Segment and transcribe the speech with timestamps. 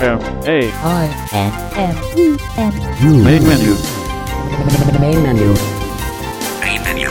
[0.00, 3.74] M A I N M E N U main menu.
[5.00, 5.54] main menu
[6.60, 7.08] main menu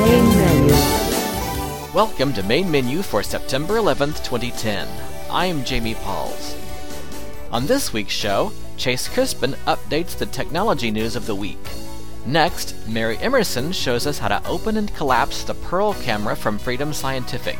[0.00, 0.74] main menu.
[1.92, 4.88] Welcome to Main Menu for September 11th, 2010.
[5.30, 6.56] I'm Jamie Pauls.
[7.52, 11.58] On this week's show, Chase Crispin updates the technology news of the week.
[12.24, 16.94] Next, Mary Emerson shows us how to open and collapse the Pearl camera from Freedom
[16.94, 17.58] Scientific.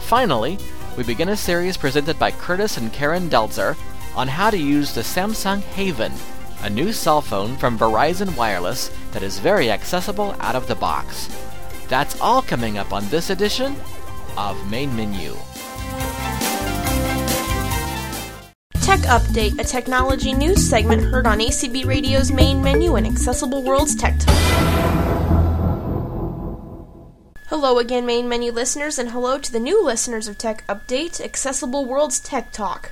[0.00, 0.58] Finally,
[0.96, 3.76] we begin a series presented by Curtis and Karen Delzer
[4.14, 6.12] on how to use the Samsung Haven,
[6.62, 11.28] a new cell phone from Verizon Wireless that is very accessible out of the box.
[11.88, 13.76] That's all coming up on this edition
[14.38, 15.34] of Main Menu.
[18.80, 23.96] Tech Update, a technology news segment heard on ACB Radio's main menu and Accessible World's
[23.96, 25.05] Tech Talk.
[27.48, 31.84] Hello again, main menu listeners, and hello to the new listeners of Tech Update, Accessible
[31.84, 32.90] World's Tech Talk.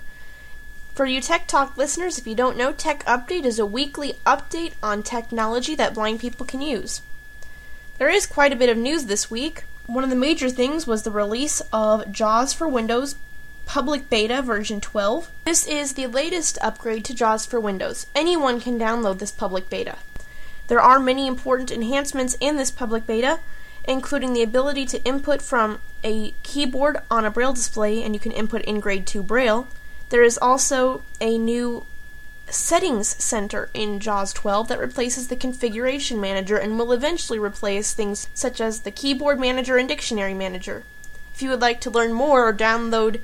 [0.95, 4.75] For you Tech Talk listeners, if you don't know, Tech Update is a weekly update
[4.81, 7.03] on technology that blind people can use.
[7.99, 9.65] There is quite a bit of news this week.
[9.87, 13.17] One of the major things was the release of JAWS for Windows
[13.67, 15.33] Public Beta version 12.
[15.45, 18.07] This is the latest upgrade to JAWS for Windows.
[18.15, 19.97] Anyone can download this public beta.
[20.69, 23.41] There are many important enhancements in this public beta,
[23.87, 28.33] including the ability to input from a keyboard on a braille display and you can
[28.33, 29.67] input in grade 2 braille.
[30.11, 31.87] There is also a new
[32.49, 38.29] settings center in JAWS 12 that replaces the configuration manager and will eventually replace things
[38.35, 40.85] such as the keyboard manager and dictionary manager.
[41.35, 43.21] If you would like to learn more or download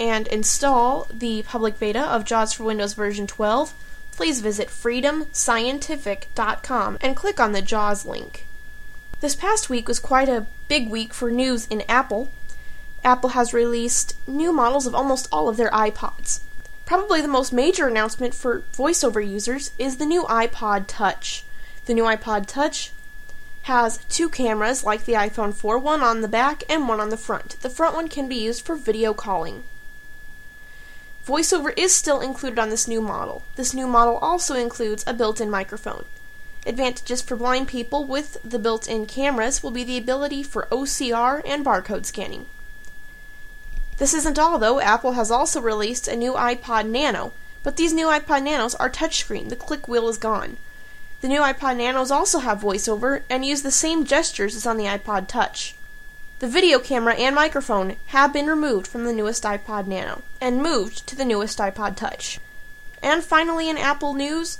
[0.00, 3.74] and install the public beta of JAWS for Windows version 12,
[4.12, 8.46] please visit freedomscientific.com and click on the JAWS link.
[9.20, 12.28] This past week was quite a big week for news in Apple.
[13.02, 16.40] Apple has released new models of almost all of their iPods.
[16.84, 21.44] Probably the most major announcement for voiceover users is the new iPod Touch.
[21.86, 22.92] The new iPod Touch
[23.62, 27.16] has two cameras like the iPhone 4, one on the back and one on the
[27.16, 27.56] front.
[27.62, 29.64] The front one can be used for video calling.
[31.26, 33.42] VoiceOver is still included on this new model.
[33.56, 36.04] This new model also includes a built in microphone.
[36.66, 41.40] Advantages for blind people with the built in cameras will be the ability for OCR
[41.46, 42.46] and barcode scanning.
[43.98, 44.80] This isn't all, though.
[44.80, 47.32] Apple has also released a new iPod Nano,
[47.62, 49.48] but these new iPod Nanos are touchscreen.
[49.48, 50.56] The click wheel is gone.
[51.20, 54.84] The new iPod Nanos also have voiceover and use the same gestures as on the
[54.84, 55.76] iPod Touch.
[56.40, 61.06] The video camera and microphone have been removed from the newest iPod Nano and moved
[61.06, 62.40] to the newest iPod Touch.
[63.02, 64.58] And finally, in Apple news,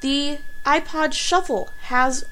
[0.00, 2.26] the iPod Shuffle has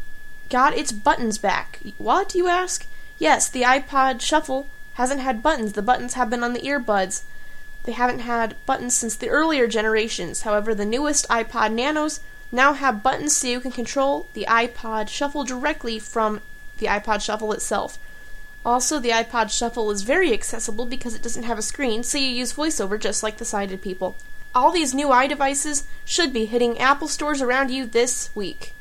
[0.51, 1.79] got its buttons back.
[1.99, 2.85] What, you ask?
[3.17, 5.75] Yes, the iPod Shuffle hasn't had buttons.
[5.75, 7.23] The buttons have been on the earbuds.
[7.85, 10.43] They haven't had buttons since the earlier generations.
[10.43, 12.19] However, the newest iPod Nanos
[12.51, 16.41] now have buttons so you can control the iPod Shuffle directly from
[16.79, 18.01] the iPod Shuffle itself.
[18.65, 22.27] Also, the iPod Shuffle is very accessible because it doesn't have a screen, so you
[22.27, 24.17] use VoiceOver just like the sighted people.
[24.55, 28.73] All these new iDevices should be hitting Apple stores around you this week.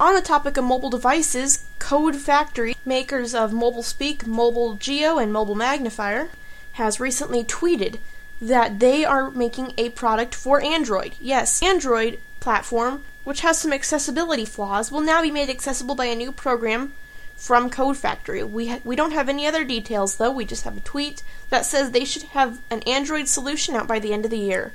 [0.00, 5.32] On the topic of mobile devices, Code Factory, makers of Mobile Speak, Mobile Geo, and
[5.32, 6.30] Mobile Magnifier,
[6.74, 7.98] has recently tweeted
[8.40, 11.14] that they are making a product for Android.
[11.20, 16.14] Yes, Android platform, which has some accessibility flaws, will now be made accessible by a
[16.14, 16.92] new program
[17.36, 18.42] from Code Factory.
[18.42, 20.30] We ha- we don't have any other details though.
[20.30, 23.98] We just have a tweet that says they should have an Android solution out by
[23.98, 24.72] the end of the year.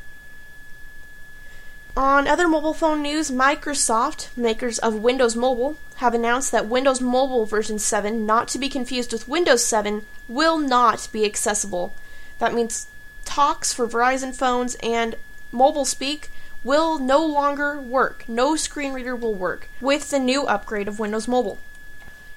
[1.98, 7.46] On other mobile phone news, Microsoft, makers of Windows Mobile, have announced that Windows Mobile
[7.46, 11.94] version 7, not to be confused with Windows 7, will not be accessible.
[12.40, 12.88] That means
[13.26, 15.16] talks for Verizon phones and
[15.52, 16.30] mobile speak
[16.64, 18.24] will no longer work.
[18.28, 21.58] No screen reader will work with the new upgrade of Windows Mobile.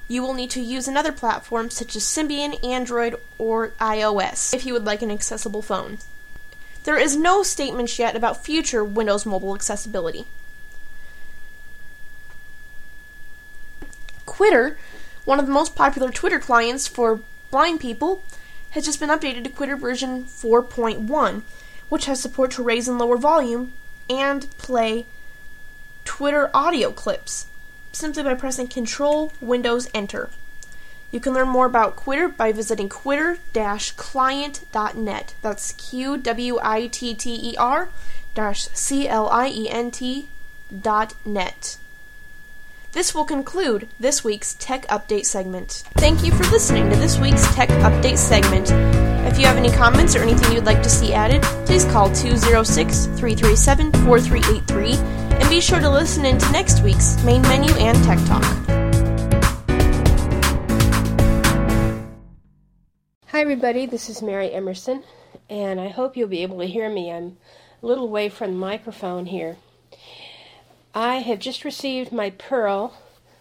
[0.06, 4.72] You will need to use another platform such as Symbian, Android, or iOS if you
[4.74, 5.98] would like an accessible phone.
[6.84, 10.26] There is no statement yet about future Windows Mobile accessibility.
[14.26, 14.76] Qwitter,
[15.24, 17.20] one of the most popular Twitter clients for
[17.50, 18.22] blind people,
[18.70, 21.42] has just been updated to Qwitter version 4.1,
[21.88, 23.72] which has support to raise and lower volume
[24.10, 25.06] and play
[26.04, 27.46] Twitter audio clips
[27.94, 30.28] simply by pressing Control Windows Enter.
[31.10, 35.34] You can learn more about Qwitter by visiting qwitter-client.net.
[35.42, 37.88] That's Q W I T T E R
[38.34, 40.26] dash C L I E N T
[40.82, 41.76] dot net.
[42.90, 45.84] This will conclude this week's Tech Update segment.
[45.94, 49.13] Thank you for listening to this week's Tech Update segment.
[49.34, 53.06] If you have any comments or anything you'd like to see added, please call 206
[53.18, 58.20] 337 4383 and be sure to listen in to next week's Main Menu and Tech
[58.28, 58.44] Talk.
[63.26, 63.86] Hi, everybody.
[63.86, 65.02] This is Mary Emerson,
[65.50, 67.10] and I hope you'll be able to hear me.
[67.10, 67.36] I'm
[67.82, 69.56] a little away from the microphone here.
[70.94, 72.96] I have just received my Pearl,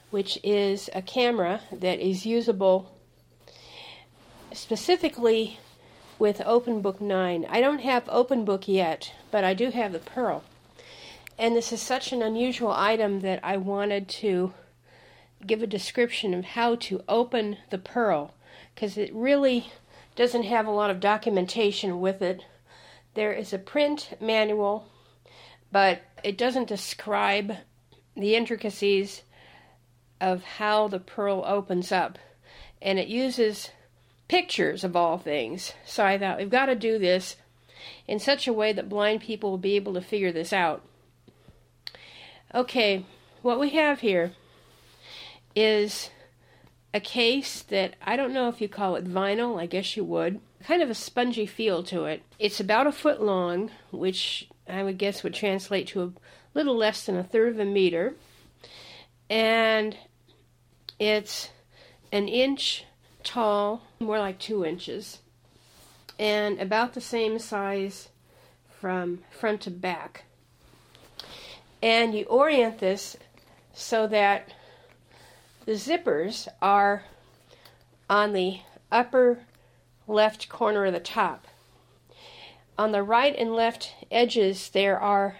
[0.10, 2.98] which is a camera that is usable
[4.54, 5.60] specifically
[6.24, 7.46] with OpenBook 9.
[7.50, 10.42] I don't have OpenBook yet, but I do have the Pearl.
[11.38, 14.54] And this is such an unusual item that I wanted to
[15.46, 18.34] give a description of how to open the Pearl
[18.74, 19.74] because it really
[20.16, 22.46] doesn't have a lot of documentation with it.
[23.16, 24.88] There is a print manual,
[25.74, 27.58] but it doesn't describe
[28.16, 29.24] the intricacies
[30.22, 32.18] of how the pearl opens up.
[32.82, 33.72] And it uses
[34.34, 35.74] pictures of all things.
[35.86, 37.36] So I thought we've got to do this
[38.08, 40.82] in such a way that blind people will be able to figure this out.
[42.52, 43.06] Okay,
[43.44, 44.32] what we have here
[45.56, 46.10] is
[46.96, 50.40] a case that I don't know if you call it vinyl, I guess you would.
[50.64, 52.24] Kind of a spongy feel to it.
[52.40, 56.12] It's about a foot long, which I would guess would translate to a
[56.56, 58.16] little less than a third of a meter.
[59.30, 59.96] And
[60.98, 61.50] it's
[62.12, 62.86] an inch
[63.24, 65.20] tall, more like two inches,
[66.20, 68.10] and about the same size
[68.68, 70.26] from front to back.
[71.82, 73.18] And you orient this
[73.74, 74.54] so that
[75.66, 77.04] the zippers are
[78.10, 78.60] on the
[78.92, 79.40] upper
[80.08, 81.48] left corner of the top.
[82.78, 85.38] On the right and left edges, there are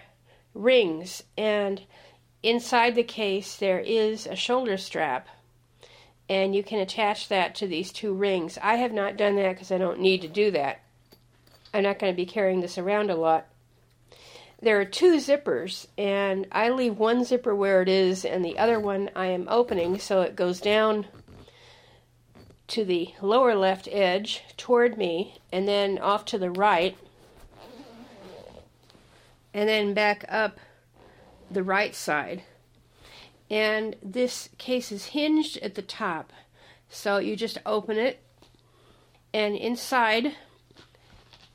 [0.54, 1.82] rings, and
[2.42, 5.28] inside the case, there is a shoulder strap,
[6.28, 8.58] and you can attach that to these two rings.
[8.62, 10.80] I have not done that because I don't need to do that.
[11.72, 13.46] I'm not going to be carrying this around a lot.
[14.62, 18.80] There are two zippers, and I leave one zipper where it is, and the other
[18.80, 21.06] one I am opening so it goes down
[22.68, 26.96] to the lower left edge toward me, and then off to the right,
[29.52, 30.58] and then back up
[31.50, 32.42] the right side.
[33.50, 36.32] And this case is hinged at the top,
[36.88, 38.20] so you just open it,
[39.32, 40.34] and inside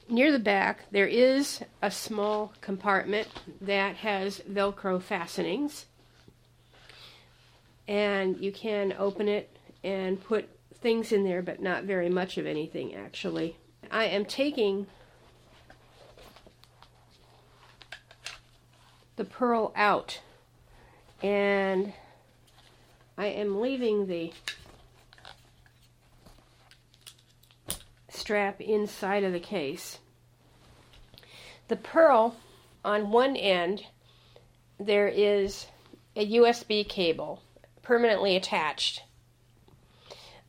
[0.10, 3.28] near the back, there is a small compartment
[3.62, 5.86] that has Velcro fastenings.
[7.88, 12.46] And you can open it and put things in there, but not very much of
[12.46, 13.58] anything actually.
[13.90, 14.88] I am taking
[19.16, 20.22] the pearl out
[21.22, 21.94] and
[23.18, 24.32] I am leaving the
[28.10, 30.00] strap inside of the case.
[31.68, 32.36] The pearl
[32.86, 33.86] on one end,
[34.80, 35.68] there is
[36.16, 37.42] a USB cable
[37.82, 39.04] permanently attached.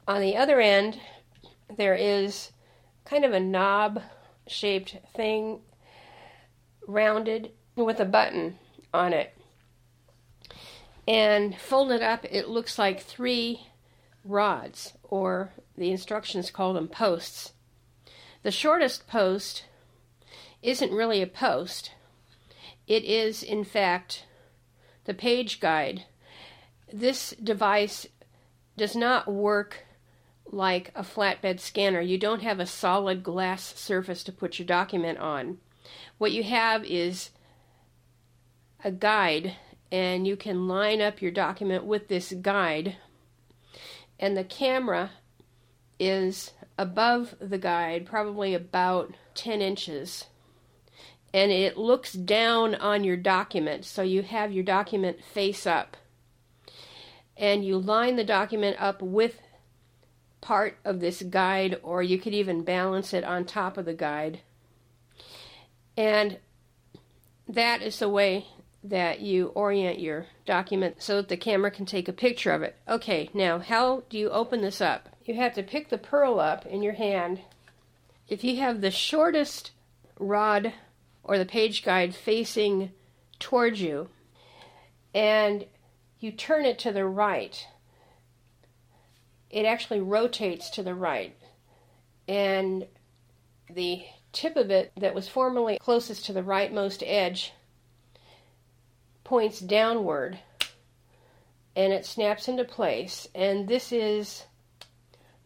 [0.07, 0.99] On the other end,
[1.77, 2.53] there is
[3.05, 4.03] kind of a knob
[4.47, 5.61] shaped thing
[6.87, 8.59] rounded with a button
[8.93, 9.35] on it.
[11.07, 13.67] And folded up, it looks like three
[14.25, 17.53] rods, or the instructions call them posts.
[18.43, 19.65] The shortest post
[20.63, 21.93] isn't really a post,
[22.87, 24.27] it is, in fact,
[25.05, 26.07] the page guide.
[26.93, 28.07] This device
[28.77, 29.85] does not work
[30.53, 32.01] like a flatbed scanner.
[32.01, 35.59] You don't have a solid glass surface to put your document on.
[36.19, 37.31] What you have is
[38.83, 39.57] a guide,
[39.93, 42.97] and you can line up your document with this guide.
[44.19, 45.11] And the camera
[45.99, 50.27] is above the guide, probably about 10 inches.
[51.33, 55.97] And it looks down on your document, so you have your document face up.
[57.37, 59.41] And you line the document up with
[60.41, 64.41] part of this guide, or you could even balance it on top of the guide.
[65.97, 66.39] And
[67.49, 68.47] that is the way
[68.83, 72.77] that you orient your document so that the camera can take a picture of it.
[72.89, 75.09] Okay, now how do you open this up?
[75.25, 77.41] You have to pick the pearl up in your hand.
[78.29, 79.73] If you have the shortest
[80.19, 80.73] rod
[81.23, 82.93] or the page guide facing
[83.39, 84.09] towards you,
[85.15, 85.67] and
[86.19, 87.67] you turn it to the right,
[89.51, 91.37] it actually rotates to the right.
[92.29, 92.87] And
[93.69, 97.53] the tip of it that was formerly closest to the rightmost edge
[99.31, 100.37] points downward
[101.77, 103.29] and it snaps into place.
[103.33, 104.45] And this is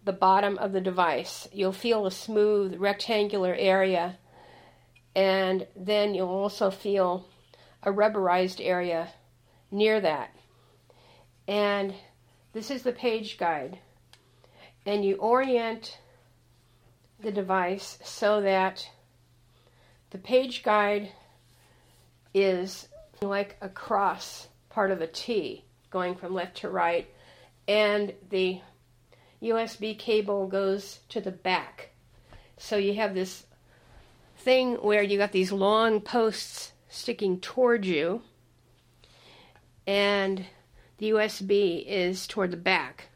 [0.07, 1.47] the bottom of the device.
[1.53, 4.17] You'll feel a smooth rectangular area,
[5.15, 7.29] and then you'll also feel
[7.83, 9.09] a rubberized area
[9.71, 10.35] near that.
[11.47, 11.93] And
[12.55, 13.81] this is the page guide.
[14.87, 15.99] And you orient
[17.21, 18.89] the device so that
[20.09, 21.13] the page guide
[22.33, 22.89] is
[23.29, 27.09] like a cross part of a T going from left to right,
[27.69, 28.61] and the
[29.43, 31.91] USB cable goes to the back.
[32.57, 33.47] So you have this
[34.37, 38.23] thing where you got these long posts sticking toward you,
[39.87, 40.47] and
[40.99, 43.09] the USB is toward the back.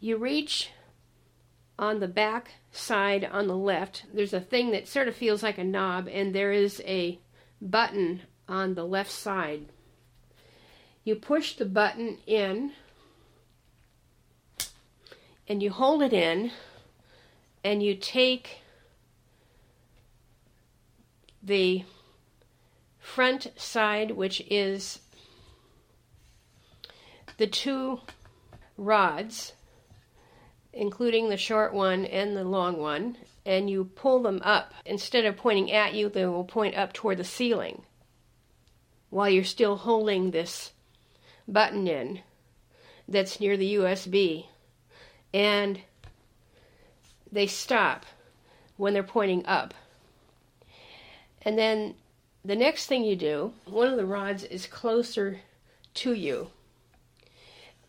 [0.00, 0.70] You reach
[1.78, 5.58] on the back side on the left, there's a thing that sort of feels like
[5.58, 7.18] a knob, and there is a
[7.60, 9.66] button on the left side.
[11.04, 12.72] You push the button in
[15.48, 16.50] and you hold it in
[17.64, 18.58] and you take
[21.42, 21.84] the
[22.98, 24.98] front side, which is
[27.38, 28.00] the two
[28.76, 29.54] rods,
[30.72, 33.16] including the short one and the long one,
[33.46, 34.74] and you pull them up.
[34.84, 37.82] Instead of pointing at you, they will point up toward the ceiling
[39.10, 40.72] while you're still holding this
[41.46, 42.20] button in
[43.08, 44.46] that's near the USB.
[45.34, 45.80] And
[47.30, 48.06] they stop
[48.76, 49.74] when they're pointing up.
[51.42, 51.94] And then
[52.44, 55.40] the next thing you do, one of the rods is closer
[55.94, 56.50] to you.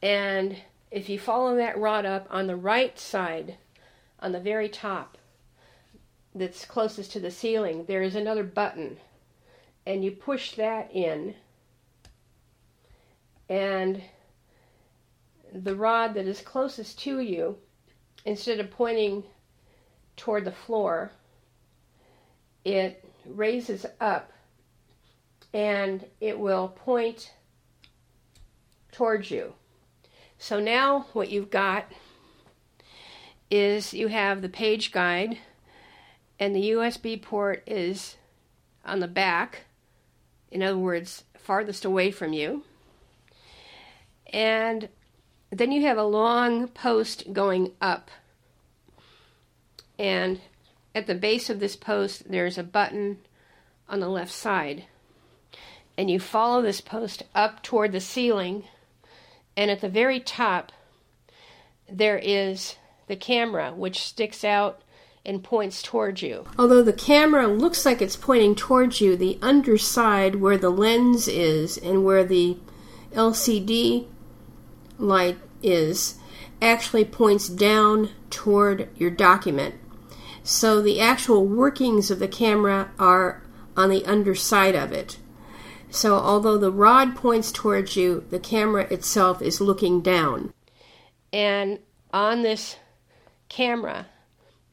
[0.02, 0.58] And
[0.90, 3.58] if you follow that rod up on the right side,
[4.20, 5.18] on the very top,
[6.34, 8.98] that's closest to the ceiling, there is another button.
[9.86, 11.36] And you push that in.
[13.50, 14.02] And
[15.54, 17.58] the rod that is closest to you,
[18.26, 19.24] instead of pointing
[20.16, 21.12] toward the floor,
[22.64, 24.32] it raises up
[25.54, 27.34] and it will point
[28.92, 29.54] towards you.
[30.38, 31.86] So now what you've got
[33.50, 35.38] is you have the page guide
[36.40, 38.16] and the USB port is
[38.86, 39.66] on the back,
[40.52, 42.64] in other words, farthest away from you.
[44.32, 44.90] And
[45.50, 48.12] then you have a long post going up.
[49.98, 50.42] And
[50.94, 53.20] at the base of this post, there's a button
[53.88, 54.86] on the left side.
[55.98, 58.66] And you follow this post up toward the ceiling.
[59.56, 60.72] And at the very top,
[61.90, 62.76] there is
[63.08, 64.82] the camera, which sticks out
[65.26, 66.46] and points towards you.
[66.58, 71.78] Although the camera looks like it's pointing towards you, the underside where the lens is
[71.78, 72.58] and where the
[73.14, 74.08] LCD
[74.98, 76.16] light is
[76.62, 79.76] actually points down toward your document.
[80.44, 83.44] So the actual workings of the camera are
[83.78, 85.18] on the underside of it.
[85.90, 90.54] So although the rod points towards you, the camera itself is looking down.
[91.34, 91.80] And
[92.14, 92.78] on this
[93.50, 94.08] camera,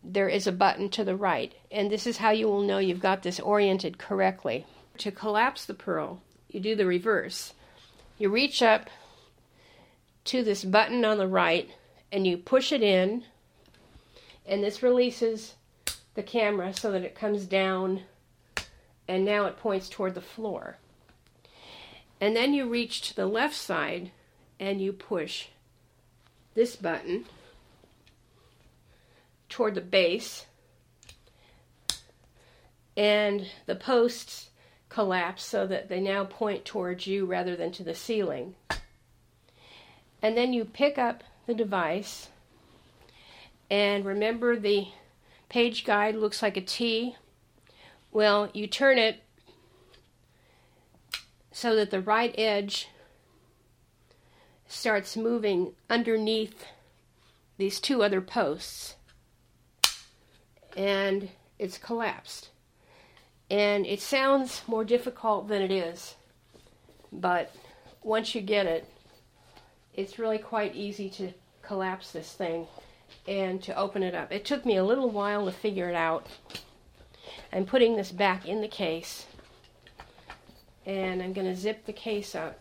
[0.08, 1.54] there is a button to the right.
[1.70, 4.66] And this is how you will know you've got this oriented correctly.
[4.98, 7.52] To collapse the pearl, you do the reverse.
[8.16, 8.88] You reach up
[10.24, 11.70] to this button on the right
[12.10, 13.24] and you push it in
[14.46, 15.54] and this releases
[16.14, 18.02] the camera so that it comes down
[19.06, 20.78] and now it points toward the floor.
[22.20, 24.10] And then you reach to the left side
[24.58, 25.48] and you push
[26.54, 27.26] this button
[29.48, 30.46] toward the base
[32.96, 34.50] and the posts
[34.88, 38.54] collapse so that they now point towards you rather than to the ceiling
[40.22, 42.28] and then you pick up the device
[43.70, 44.88] and remember the
[45.48, 47.16] page guide looks like a T.
[48.12, 49.22] Well, you turn it
[51.52, 52.88] so that the right edge
[54.66, 56.66] starts moving underneath
[57.56, 58.94] these two other posts
[60.78, 62.50] and it's collapsed.
[63.50, 66.14] And it sounds more difficult than it is,
[67.12, 67.52] but
[68.02, 68.88] once you get it,
[69.94, 71.32] it's really quite easy to
[71.62, 72.66] collapse this thing
[73.26, 74.30] and to open it up.
[74.30, 76.26] It took me a little while to figure it out.
[77.52, 79.26] I'm putting this back in the case
[80.86, 82.60] and I'm going to zip the case up.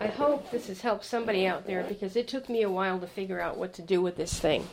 [0.00, 3.06] I hope this has helped somebody out there because it took me a while to
[3.06, 4.66] figure out what to do with this thing.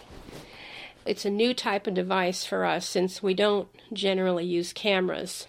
[1.05, 5.47] It's a new type of device for us since we don't generally use cameras.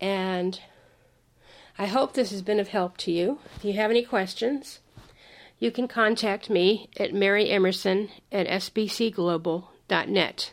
[0.00, 0.58] And
[1.78, 3.38] I hope this has been of help to you.
[3.56, 4.80] If you have any questions,
[5.60, 10.52] you can contact me at Mary Emerson at sbcglobal.net.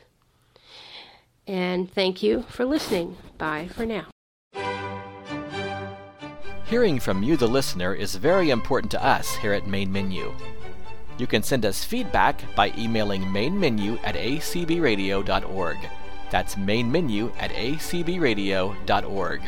[1.48, 3.18] And thank you for listening.
[3.38, 4.08] Bye for now.
[6.66, 10.36] Hearing from you, the listener, is very important to us here at Main Menu.
[11.18, 15.78] You can send us feedback by emailing mainmenu at acbradio.org.
[16.30, 19.42] That's mainmenu at acbradio.org.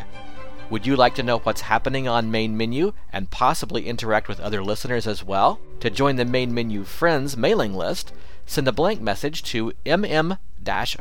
[0.70, 4.64] Would you like to know what's happening on Main Menu and possibly interact with other
[4.64, 5.60] listeners as well?
[5.80, 8.14] To join the Main Menu Friends mailing list,
[8.46, 10.38] send a blank message to mm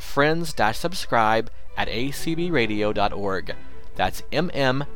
[0.00, 3.54] friends subscribe at acbradio.org.
[3.94, 4.86] That's mm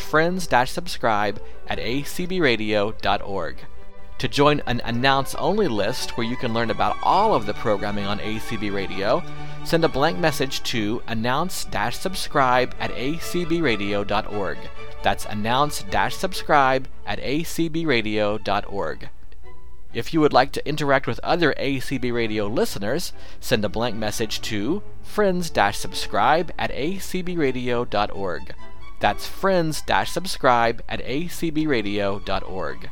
[0.00, 3.56] friends subscribe at acbradio.org.
[4.18, 8.06] To join an announce only list where you can learn about all of the programming
[8.06, 9.22] on ACB Radio,
[9.64, 14.58] send a blank message to announce subscribe at acbradio.org.
[15.02, 19.08] That's announce subscribe at acbradio.org.
[19.92, 24.40] If you would like to interact with other ACB Radio listeners, send a blank message
[24.42, 28.54] to friends subscribe at acbradio.org.
[29.00, 32.90] That's friends subscribe at acbradio.org.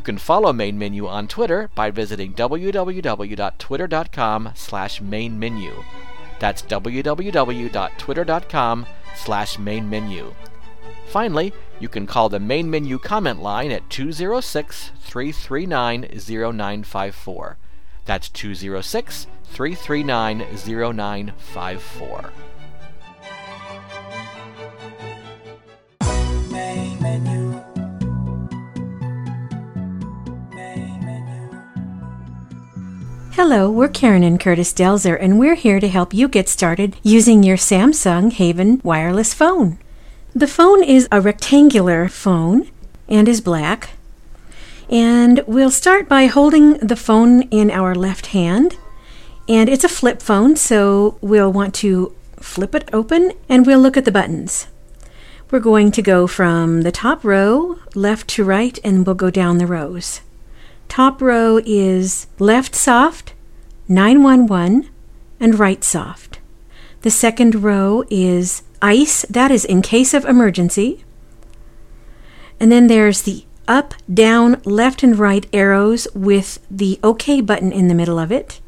[0.00, 5.84] You can follow Main Menu on Twitter by visiting www.twitter.com slash mainmenu.
[6.38, 10.34] That's www.twitter.com slash mainmenu.
[11.06, 17.58] Finally, you can call the Main Menu comment line at 206 339 0954.
[18.06, 20.38] That's 206 339
[20.94, 22.32] 0954.
[33.42, 37.42] Hello, we're Karen and Curtis Delzer, and we're here to help you get started using
[37.42, 39.78] your Samsung Haven wireless phone.
[40.34, 42.68] The phone is a rectangular phone
[43.08, 43.92] and is black.
[44.90, 48.76] And we'll start by holding the phone in our left hand.
[49.48, 53.96] And it's a flip phone, so we'll want to flip it open and we'll look
[53.96, 54.66] at the buttons.
[55.50, 59.56] We're going to go from the top row, left to right, and we'll go down
[59.56, 60.20] the rows.
[60.90, 63.32] Top row is left soft,
[63.90, 64.88] 911,
[65.40, 66.38] and right soft.
[67.02, 71.04] The second row is ice, that is in case of emergency.
[72.60, 77.88] And then there's the up, down, left, and right arrows with the OK button in
[77.88, 78.60] the middle of it.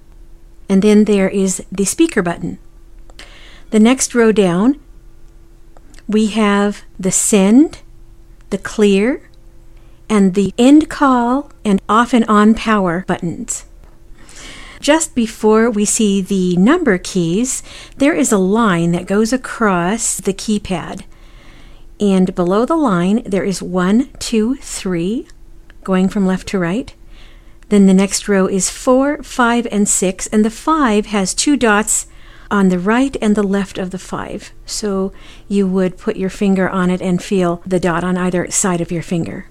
[0.68, 2.58] And then there is the speaker button.
[3.70, 4.80] The next row down,
[6.08, 7.80] we have the send,
[8.50, 9.30] the clear,
[10.08, 13.66] and the end call and off and on power buttons.
[14.83, 17.62] Just before we see the number keys,
[17.99, 21.03] there is a line that goes across the keypad.
[22.01, 25.29] And below the line, there is one, two, three,
[25.85, 26.92] going from left to right.
[27.68, 32.09] Then the next row is four, five, and six, and the five has two dots
[32.51, 34.51] on the right and the left of the five.
[34.66, 35.12] So
[35.47, 38.90] you would put your finger on it and feel the dot on either side of
[38.90, 39.47] your finger.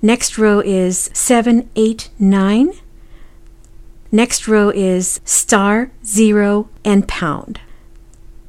[0.00, 2.70] Next row is seven, eight, nine.
[4.12, 7.60] Next row is star, zero, and pound.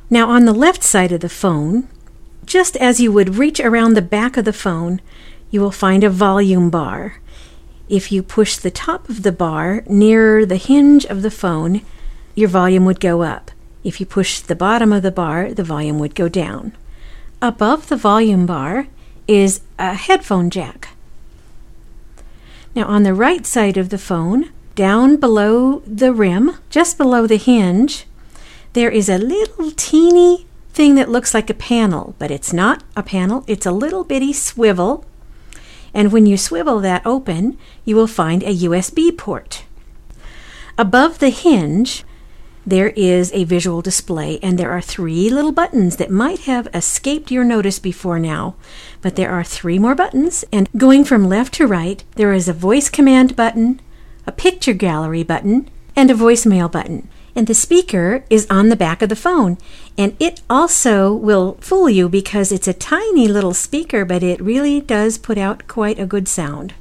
[0.09, 1.87] Now on the left side of the phone,
[2.45, 5.01] just as you would reach around the back of the phone,
[5.51, 7.19] you will find a volume bar.
[7.89, 11.81] If you push the top of the bar nearer the hinge of the phone,
[12.35, 13.51] your volume would go up.
[13.83, 16.73] If you push the bottom of the bar, the volume would go down.
[17.41, 18.87] Above the volume bar
[19.27, 20.89] is a headphone jack.
[22.75, 27.37] Now, on the right side of the phone, down below the rim, just below the
[27.37, 28.05] hinge,
[28.73, 33.01] there is a little teeny thing that looks like a panel, but it's not a
[33.01, 35.03] panel, it's a little bitty swivel.
[35.95, 39.65] And when you swivel that open, you will find a USB port.
[40.77, 42.03] Above the hinge,
[42.63, 47.31] there is a visual display, and there are three little buttons that might have escaped
[47.31, 48.55] your notice before now.
[49.01, 52.53] But there are three more buttons, and going from left to right, there is a
[52.53, 53.81] voice command button,
[54.27, 57.09] a picture gallery button, and a voicemail button.
[57.35, 59.57] And the speaker is on the back of the phone.
[59.97, 64.81] And it also will fool you because it's a tiny little speaker, but it really
[64.81, 66.73] does put out quite a good sound.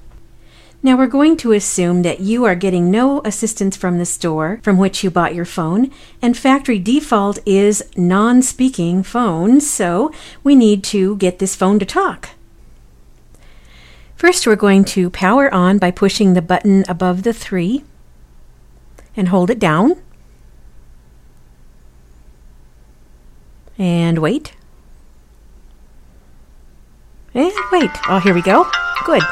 [0.83, 4.79] Now we're going to assume that you are getting no assistance from the store from
[4.79, 5.91] which you bought your phone,
[6.23, 10.13] and factory default is non speaking phone, so
[10.45, 12.36] we need to get this phone to talk.
[14.17, 17.85] First, we're going to power on by pushing the button above the three
[19.15, 20.01] and hold it down.
[23.77, 24.55] And wait.
[27.35, 27.91] And wait.
[28.09, 28.67] Oh, here we go.
[29.05, 29.23] Good.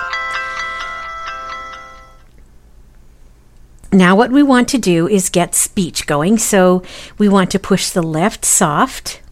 [3.90, 6.36] Now, what we want to do is get speech going.
[6.36, 6.82] So
[7.16, 9.22] we want to push the left soft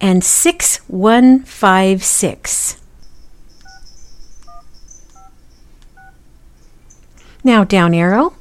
[0.00, 2.80] and 6156.
[7.44, 8.34] Now, down arrow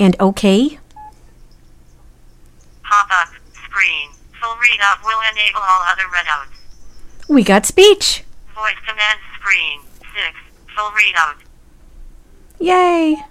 [0.00, 0.78] and OK.
[2.82, 4.10] Pop-up screen.
[4.40, 7.28] Full readout will enable all other readouts.
[7.28, 8.24] We got speech.
[8.56, 9.80] Voice command screen.
[10.00, 10.36] 6.
[10.76, 11.36] Full readout.
[12.58, 13.24] Yay!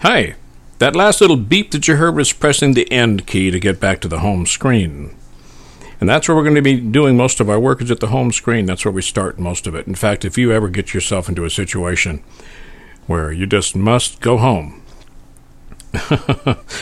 [0.00, 0.34] Hi.
[0.78, 4.00] That last little beep that you heard was pressing the end key to get back
[4.00, 5.17] to the home screen.
[6.00, 8.08] And that's where we're going to be doing most of our work is at the
[8.08, 8.66] home screen.
[8.66, 9.86] That's where we start most of it.
[9.86, 12.22] In fact, if you ever get yourself into a situation
[13.06, 14.82] where you just must go home,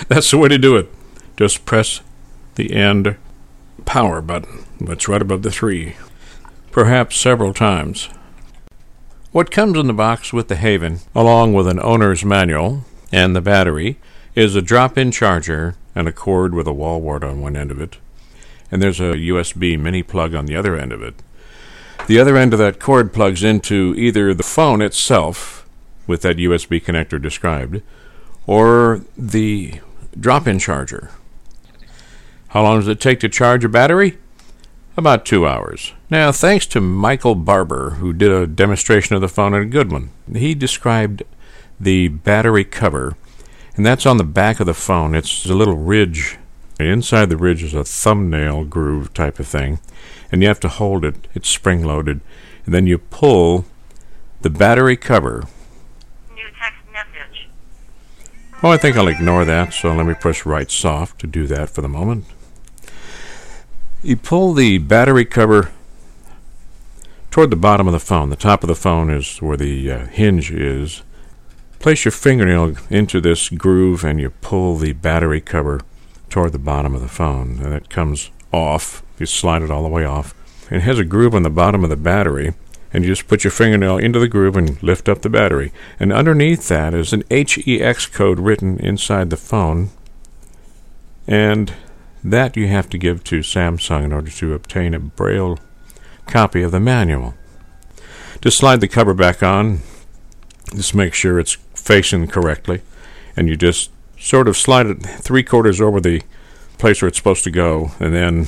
[0.09, 0.91] that's the way to do it.
[1.37, 2.01] Just press
[2.57, 3.17] the end
[3.85, 4.65] power button.
[4.81, 5.97] That's right above the three.
[6.71, 8.11] Perhaps several times.
[9.33, 13.41] What comes in the box with the Haven, along with an owner's manual and the
[13.41, 13.99] battery,
[14.35, 17.71] is a drop in charger and a cord with a wall wart on one end
[17.71, 17.99] of it.
[18.71, 21.15] And there's a USB mini plug on the other end of it.
[22.07, 25.69] The other end of that cord plugs into either the phone itself,
[26.07, 27.83] with that USB connector described,
[28.47, 29.81] or the
[30.19, 31.11] drop in charger.
[32.49, 34.19] How long does it take to charge a battery?
[34.97, 35.93] About two hours.
[36.09, 39.93] Now, thanks to Michael Barber, who did a demonstration of the phone and a good
[39.93, 41.23] one, he described
[41.79, 43.17] the battery cover,
[43.75, 45.15] and that's on the back of the phone.
[45.15, 46.39] It's a little ridge.
[46.79, 49.79] Inside the ridge is a thumbnail groove type of thing,
[50.31, 51.27] and you have to hold it.
[51.35, 52.21] It's spring loaded,
[52.67, 53.65] and then you pull
[54.43, 55.45] the battery cover.
[56.35, 57.49] New text message.
[58.63, 61.71] Oh, I think I'll ignore that, so let me press right soft to do that
[61.71, 62.27] for the moment.
[64.03, 65.73] You pull the battery cover
[67.31, 68.29] toward the bottom of the phone.
[68.29, 71.03] The top of the phone is where the uh, hinge is.
[71.79, 75.81] Place your fingernail into this groove and you pull the battery cover
[76.31, 79.03] toward the bottom of the phone, and it comes off.
[79.19, 80.35] You slide it all the way off.
[80.71, 82.55] It has a groove on the bottom of the battery,
[82.93, 85.73] and you just put your fingernail into the groove and lift up the battery.
[86.01, 89.91] And underneath that is an HEX code written inside the phone,
[91.27, 91.73] and
[92.25, 95.59] that you have to give to Samsung in order to obtain a braille
[96.27, 97.35] copy of the manual.
[98.43, 99.81] To slide the cover back on,
[100.75, 102.83] just make sure it's facing correctly,
[103.37, 106.23] and you just sort of slide it three quarters over the
[106.79, 108.47] place where it's supposed to go, and then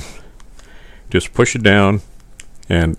[1.09, 2.01] just push it down
[2.67, 2.97] and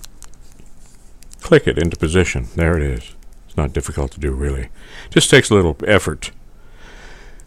[1.40, 2.48] click it into position.
[2.56, 3.14] There it is.
[3.46, 4.68] It's not difficult to do, really.
[5.10, 6.30] Just takes a little effort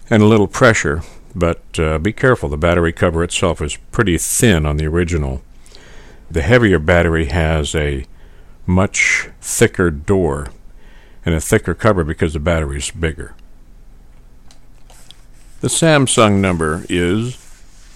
[0.09, 1.01] and a little pressure,
[1.36, 2.49] but uh, be careful.
[2.49, 5.41] The battery cover itself is pretty thin on the original.
[6.29, 8.05] The heavier battery has a
[8.65, 10.47] much thicker door
[11.25, 13.36] and a thicker cover because the battery is bigger.
[15.63, 17.38] The Samsung number is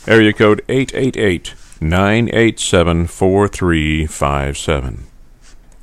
[0.07, 5.07] area code 888 987 4357.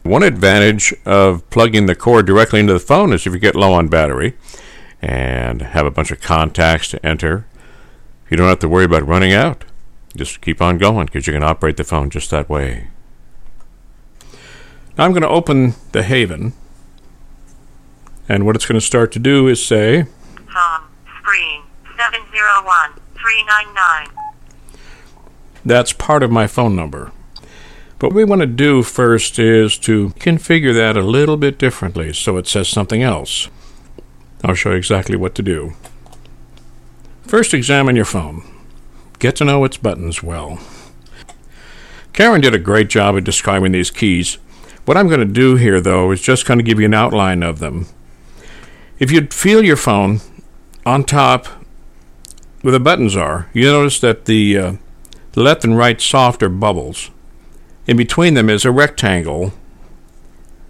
[0.03, 3.75] One advantage of plugging the cord directly into the phone is if you get low
[3.75, 4.33] on battery
[5.03, 7.47] and have a bunch of contacts to enter,
[8.31, 9.66] you don't have to worry about running out.
[10.16, 12.88] Just keep on going because you can operate the phone just that way.
[14.97, 16.55] Now I'm going to open the Haven,
[18.27, 20.07] and what it's going to start to do is say,
[21.20, 21.63] screen.
[21.96, 24.09] 701 399.
[25.64, 27.12] that's part of my phone number.
[27.98, 32.12] But what we want to do first is to configure that a little bit differently
[32.12, 33.48] so it says something else.
[34.42, 35.72] I'll show you exactly what to do.
[37.22, 38.42] First, examine your phone.
[39.18, 40.59] Get to know its buttons well.
[42.12, 44.35] Karen did a great job of describing these keys.
[44.85, 47.42] What I'm going to do here, though, is just kind of give you an outline
[47.42, 47.87] of them.
[48.98, 50.20] If you feel your phone
[50.85, 51.46] on top
[52.64, 54.72] where the buttons are, you notice that the, uh,
[55.33, 57.11] the left and right soft are bubbles.
[57.87, 59.53] In between them is a rectangle.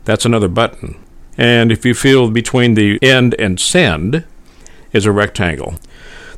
[0.05, 0.97] That's another button.
[1.39, 4.25] And if you feel between the end and send
[4.93, 5.77] is a rectangle.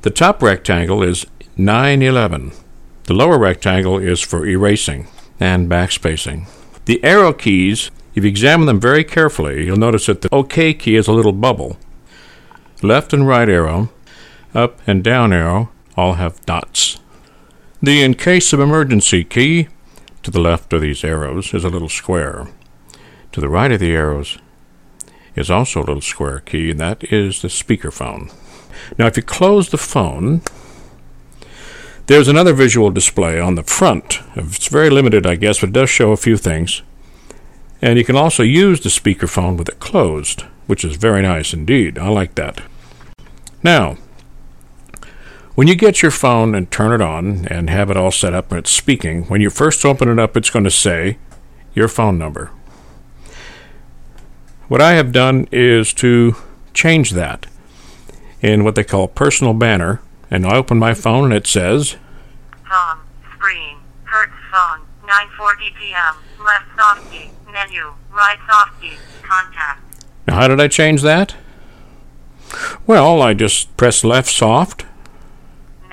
[0.03, 1.25] The top rectangle is
[1.57, 2.53] 911.
[3.05, 5.09] The lower rectangle is for erasing
[5.41, 6.51] and backspacing.
[6.85, 10.97] The arrow keys, if you examine them very carefully, you'll notice that the OK key
[10.97, 11.79] is a little bubble.
[12.83, 13.89] Left and right arrow,
[14.57, 16.99] up and down arrow all have dots.
[17.83, 19.69] The in case of emergency key
[20.23, 22.49] to the left of these arrows is a little square.
[23.33, 24.39] To the right of the arrows
[25.35, 28.33] is also a little square key, and that is the speakerphone.
[28.99, 30.41] Now, if you close the phone,
[32.07, 34.21] there's another visual display on the front.
[34.35, 36.83] It's very limited, I guess, but it does show a few things.
[37.83, 40.45] And you can also use the speakerphone with it closed.
[40.67, 41.99] which is very nice indeed.
[41.99, 42.61] I like that.
[43.63, 43.97] Now,
[45.57, 48.53] when you get your phone and turn it on and have it all set up
[48.53, 51.17] and it's speaking, when you first open it up, it's going to say
[51.75, 52.51] your phone number.
[54.69, 56.37] What I have done is to
[56.75, 57.47] change that
[58.43, 61.97] in what they call personal banner, and I open my phone and it says.
[63.35, 63.79] Screen.
[64.05, 64.81] Hertz phone.
[65.07, 66.15] 9.40 p.m.
[66.45, 67.31] Left soft key.
[67.51, 67.95] Menu.
[68.13, 68.93] Right soft key.
[69.23, 69.81] Contact.
[70.27, 71.35] Now, how did I change that?
[72.87, 74.86] Well, I just press left soft.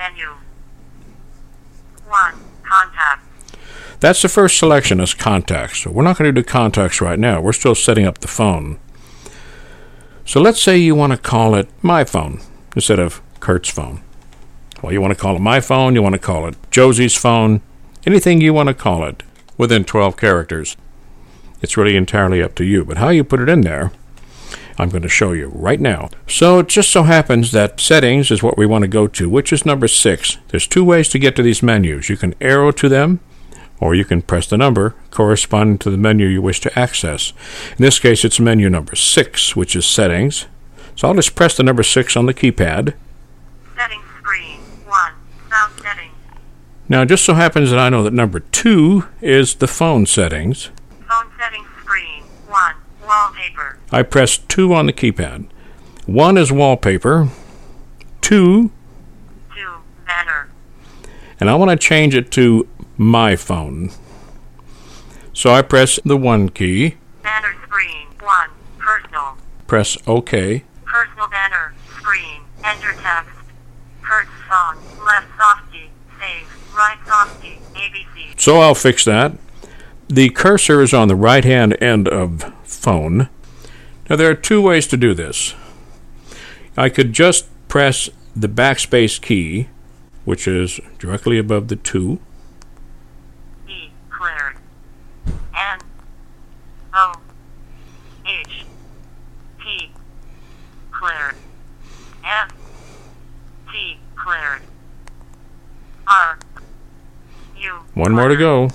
[0.04, 0.34] Menu.
[2.06, 2.34] 1.
[2.62, 3.24] Contact.
[4.00, 5.78] That's the first selection as contacts.
[5.80, 7.40] So we're not going to do contacts right now.
[7.40, 8.78] We're still setting up the phone.
[10.26, 12.42] So let's say you want to call it my phone
[12.76, 14.02] instead of Kurt's phone.
[14.82, 17.62] Well, you want to call it my phone, you want to call it Josie's phone,
[18.04, 19.22] anything you want to call it
[19.56, 20.76] within 12 characters.
[21.62, 22.84] It's really entirely up to you.
[22.84, 23.90] But how you put it in there,
[24.78, 26.10] I'm going to show you right now.
[26.26, 29.52] So it just so happens that settings is what we want to go to, which
[29.52, 30.38] is number six.
[30.48, 32.08] There's two ways to get to these menus.
[32.08, 33.20] You can arrow to them,
[33.80, 37.32] or you can press the number corresponding to the menu you wish to access.
[37.76, 40.46] In this case, it's menu number six, which is settings.
[40.96, 42.94] So I'll just press the number six on the keypad.
[43.76, 44.60] Settings screen.
[44.86, 45.12] 1.
[45.50, 46.14] Sound settings.
[46.88, 50.66] Now, it just so happens that I know that number two is the phone settings.
[50.66, 50.70] Phone settings screen.
[50.76, 50.83] 1.
[53.52, 53.78] Wallpaper.
[53.92, 55.46] I press two on the keypad.
[56.06, 57.28] One is wallpaper,
[58.20, 58.70] two,
[59.54, 59.74] 2.
[60.06, 60.48] Banner.
[61.40, 63.90] and I want to change it to my phone.
[65.32, 68.06] So I press the one key, Banner screen.
[68.20, 68.50] 1.
[68.78, 69.36] Personal.
[69.66, 71.74] press OK, Personal banner.
[71.98, 72.42] Screen.
[72.62, 73.30] Enter text.
[74.02, 74.76] Hertz phone.
[75.04, 75.88] Left soft key.
[76.20, 76.74] Save.
[76.76, 77.58] Right soft key.
[77.74, 78.38] ABC.
[78.38, 79.32] So I'll fix that.
[80.08, 83.28] The cursor is on the right hand end of phone.
[84.08, 85.54] Now there are two ways to do this.
[86.76, 89.68] I could just press the backspace key,
[90.24, 92.18] which is directly above the 2,
[93.68, 93.90] E.
[94.10, 94.56] Cleared.
[95.54, 95.78] N.
[96.94, 97.12] O.
[97.14, 97.20] Oh,
[98.26, 98.64] H.
[99.58, 99.90] P.
[100.90, 101.36] Cleared.
[102.24, 102.50] F.
[103.72, 103.98] T.
[104.16, 104.62] Cleared.
[106.06, 106.38] R.
[107.56, 107.70] U.
[107.94, 108.68] one more to go.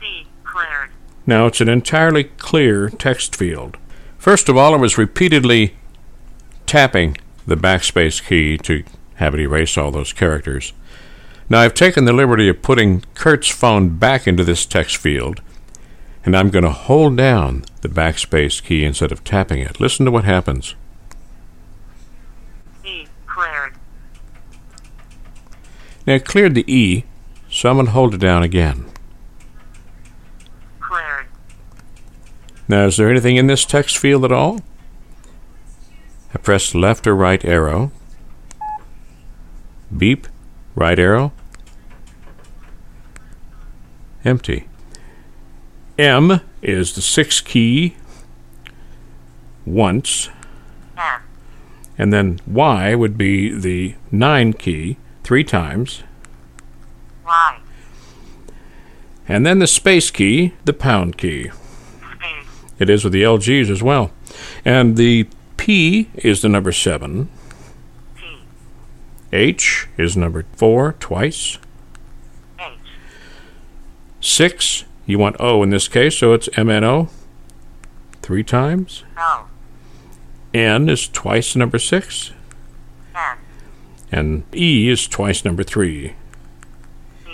[0.00, 0.26] C.
[0.44, 0.90] Cleared.
[1.26, 3.76] Now it's an entirely clear text field.
[4.26, 5.76] First of all, I was repeatedly
[6.66, 8.82] tapping the backspace key to
[9.14, 10.72] have it erase all those characters.
[11.48, 15.42] Now I've taken the liberty of putting Kurt's phone back into this text field,
[16.24, 19.78] and I'm going to hold down the backspace key instead of tapping it.
[19.78, 20.74] Listen to what happens.
[22.84, 23.06] E.
[23.28, 23.74] Cleared.
[26.04, 27.04] Now it cleared the E,
[27.48, 28.86] so I'm going to hold it down again.
[30.80, 31.26] Cleared.
[32.68, 34.60] Now, is there anything in this text field at all?
[36.34, 37.92] I press left or right arrow.
[39.96, 40.26] Beep,
[40.74, 41.32] right arrow.
[44.24, 44.68] Empty.
[45.98, 47.96] M is the six key
[49.64, 50.28] once,
[51.96, 56.02] and then Y would be the nine key three times,
[57.24, 57.58] Y.
[59.28, 61.50] and then the space key, the pound key.
[62.78, 64.10] It is with the LGs as well.
[64.64, 67.28] And the P is the number seven.
[69.32, 71.58] H is number four twice.
[72.58, 72.72] H.
[74.20, 77.10] Six, you want O in this case, so it's MNO
[78.22, 79.04] three times.
[79.18, 79.46] O.
[80.54, 82.32] N is twice number six.
[83.14, 83.38] N.
[84.10, 86.14] And E is twice number three.
[87.24, 87.32] C.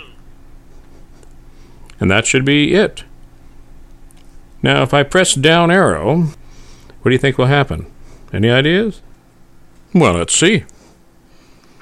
[1.99, 3.03] And that should be it.
[4.63, 6.21] Now, if I press down arrow,
[7.01, 7.85] what do you think will happen?
[8.31, 9.01] Any ideas?
[9.93, 10.63] Well, let's see.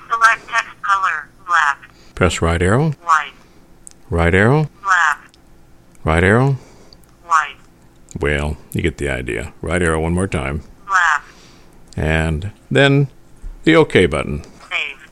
[0.09, 1.29] Select text color.
[1.47, 1.91] Black.
[2.15, 3.33] Press right arrow, White.
[4.09, 5.29] right arrow, Black.
[6.03, 6.57] right arrow.
[7.23, 7.55] White.
[8.19, 9.53] Well, you get the idea.
[9.61, 10.61] Right arrow one more time.
[10.87, 11.23] Black.
[11.95, 13.07] And then
[13.63, 14.43] the OK button.
[14.69, 15.09] Save.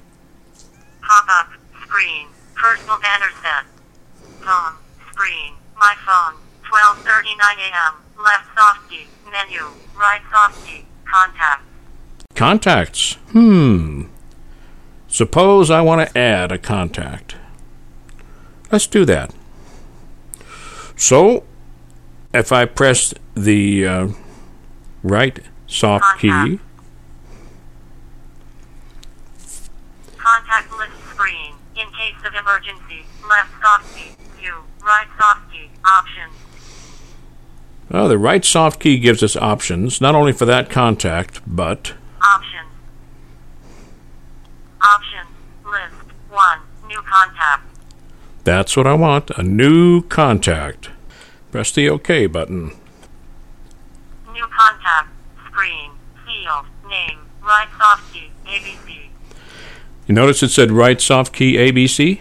[1.02, 1.50] Pop up.
[1.84, 2.28] Screen.
[2.56, 3.66] Personal banner set.
[4.42, 4.74] Phone.
[5.14, 5.54] Screen.
[5.78, 6.39] My phone.
[6.80, 7.04] 12:39
[7.58, 7.94] a.m.
[8.24, 9.08] Left soft key.
[9.30, 9.66] Menu.
[9.98, 10.86] Right soft key.
[11.04, 11.64] Contact.
[12.36, 13.14] Contacts.
[13.34, 14.04] Hmm.
[15.10, 17.36] Suppose I want to add a contact.
[18.72, 19.34] Let's do that.
[20.96, 21.44] So,
[22.34, 24.08] if I press the uh,
[25.04, 25.38] right
[25.68, 26.62] soft key, Contact.
[30.18, 31.56] Contact list screen.
[31.76, 33.06] In case of emergency.
[33.28, 34.12] Left soft key.
[34.40, 34.56] View.
[34.82, 35.70] Right soft key.
[35.84, 36.39] Options.
[37.92, 42.68] Oh, the right soft key gives us options, not only for that contact, but Options.
[44.82, 45.30] Options.
[45.66, 46.14] List.
[46.30, 46.60] 1.
[46.88, 47.64] New contact.
[48.44, 50.90] that's what I want a new contact.
[51.52, 52.72] Press the OK button.
[54.32, 55.10] New contact.
[55.48, 55.92] Screen.
[56.26, 56.66] Field.
[56.88, 57.20] Name.
[57.42, 58.30] Right soft key.
[58.46, 59.10] ABC.
[60.08, 62.20] You notice it said right soft key ABC?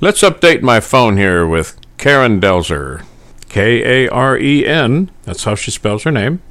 [0.00, 3.04] Let's update my phone here with Karen Delzer.
[3.56, 5.10] K A R E N.
[5.22, 6.42] That's how she spells her name.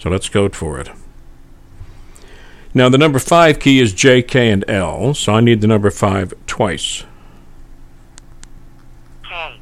[0.00, 0.90] So let's go for it.
[2.74, 5.92] Now, the number 5 key is J, K, and L, so I need the number
[5.92, 7.04] 5 twice.
[9.22, 9.60] K.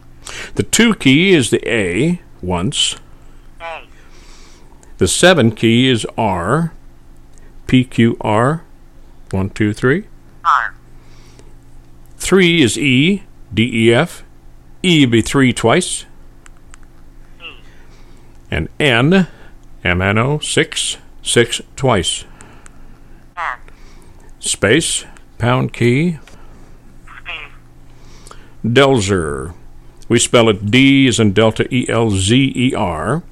[0.55, 2.97] The 2 key is the A once.
[3.61, 3.83] A.
[4.97, 6.73] The 7 key is R.
[7.67, 8.65] P, Q, R.
[9.31, 10.07] 1, 2, 3.
[10.43, 10.75] R.
[12.17, 13.25] 3 is E.
[13.53, 14.25] D, E, F.
[14.83, 16.07] E would be 3 twice.
[18.51, 19.27] And N.
[19.85, 20.39] M, N, O.
[20.39, 20.97] 6.
[21.23, 22.25] 6 twice.
[24.39, 25.05] Space.
[25.39, 26.19] Pound key.
[28.65, 29.55] Delzer.
[30.09, 33.23] We spell it D as in Delta E L Z E R.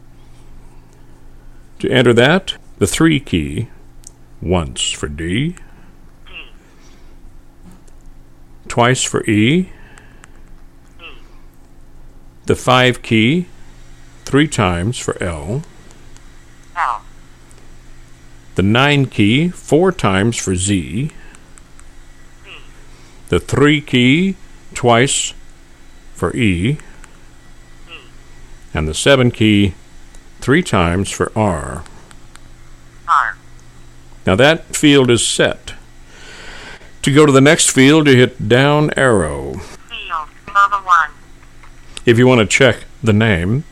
[1.79, 3.69] To enter that, the 3 key.
[4.43, 5.57] Once for D.
[8.69, 9.71] Twice for E.
[12.45, 13.47] The 5 key.
[14.27, 15.63] Three times for L.
[16.77, 17.03] L.
[18.57, 19.49] The 9 key.
[19.51, 21.13] Four times for Z.
[22.45, 22.51] Z.
[23.29, 24.35] The 3 key.
[24.75, 25.33] Twice
[26.13, 26.71] for E.
[26.71, 26.79] E.
[28.75, 29.75] And the 7 key.
[30.41, 31.85] Three times for R.
[33.09, 33.37] R.
[34.27, 35.75] Now that field is set.
[37.03, 39.53] To go to the next field, you hit down arrow.
[39.55, 40.29] Field.
[40.49, 41.11] MOBA 1.
[42.05, 43.63] If you want to check the name,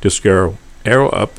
[0.00, 1.32] just go arrow up.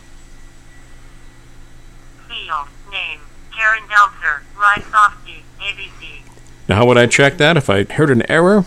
[2.27, 2.67] Field.
[2.91, 3.19] Name.
[3.55, 4.41] Karen Delzer.
[4.57, 5.43] Right soft key.
[5.59, 6.21] ABC.
[6.67, 8.65] Now, how would I check that if I heard an error?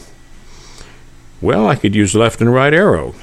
[1.41, 3.15] Well, I could use left and right arrow.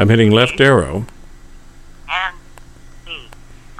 [0.00, 1.06] I'm hitting left arrow,
[2.08, 2.32] N.
[3.04, 3.28] B.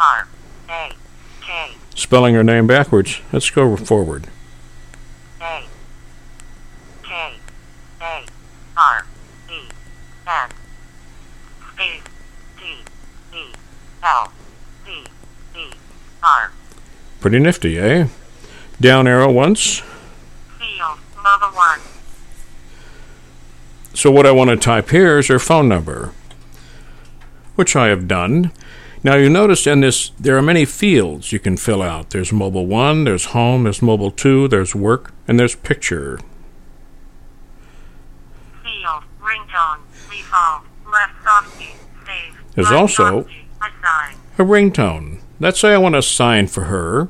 [0.01, 0.27] R.
[0.69, 0.93] A.
[1.41, 1.75] K.
[1.95, 3.21] spelling her name backwards.
[3.33, 4.27] Let's go forward.
[5.41, 5.63] A.
[7.05, 7.35] K.
[8.01, 8.25] A.
[8.77, 9.07] R.
[9.49, 9.61] E.
[10.27, 10.51] N.
[11.73, 12.03] Space.
[12.59, 12.65] T.
[13.33, 13.53] E.
[14.03, 14.33] L.
[14.85, 15.05] D.
[15.57, 15.71] E.
[16.25, 16.51] R.
[17.21, 18.09] Pretty nifty, eh?
[18.81, 19.81] Down arrow once.
[20.59, 20.99] Field.
[21.17, 21.81] MOBA 1.
[23.93, 26.13] So what I want to type here is her phone number,
[27.57, 28.53] which I have done.
[29.03, 32.11] Now you notice in this there are many fields you can fill out.
[32.11, 36.21] There's mobile 1, there's home, there's mobile 2, there's work, and there's picture.
[38.63, 39.03] Field.
[39.21, 39.81] Ringtone.
[40.09, 40.63] Default.
[40.93, 41.75] Left key.
[42.07, 42.39] Save.
[42.55, 43.45] There's also- soft key.
[43.61, 44.15] Assign.
[44.39, 45.19] A ringtone.
[45.41, 47.09] Let's say I want to assign for her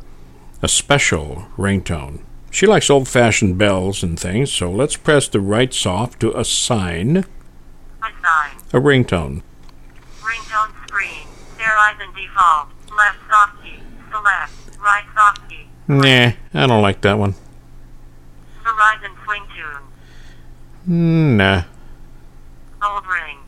[0.62, 2.21] a special ringtone.
[2.51, 7.25] She likes old fashioned bells and things, so let's press the right soft to assign
[8.03, 8.57] Assign.
[8.73, 9.43] a ringtone.
[10.21, 11.27] Ringtone screen.
[11.57, 12.69] Verizon default.
[12.97, 13.81] Left soft key.
[14.11, 14.53] Select.
[14.81, 15.67] Right soft key.
[15.87, 17.35] Nah, I don't like that one.
[18.64, 19.43] Verizon swing
[20.87, 21.37] tune.
[21.37, 21.62] Nah.
[22.83, 23.38] Old ring.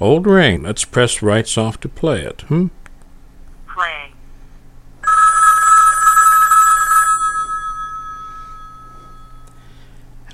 [0.00, 0.62] Old ring.
[0.62, 2.42] Let's press right soft to play it.
[2.42, 2.66] Hmm?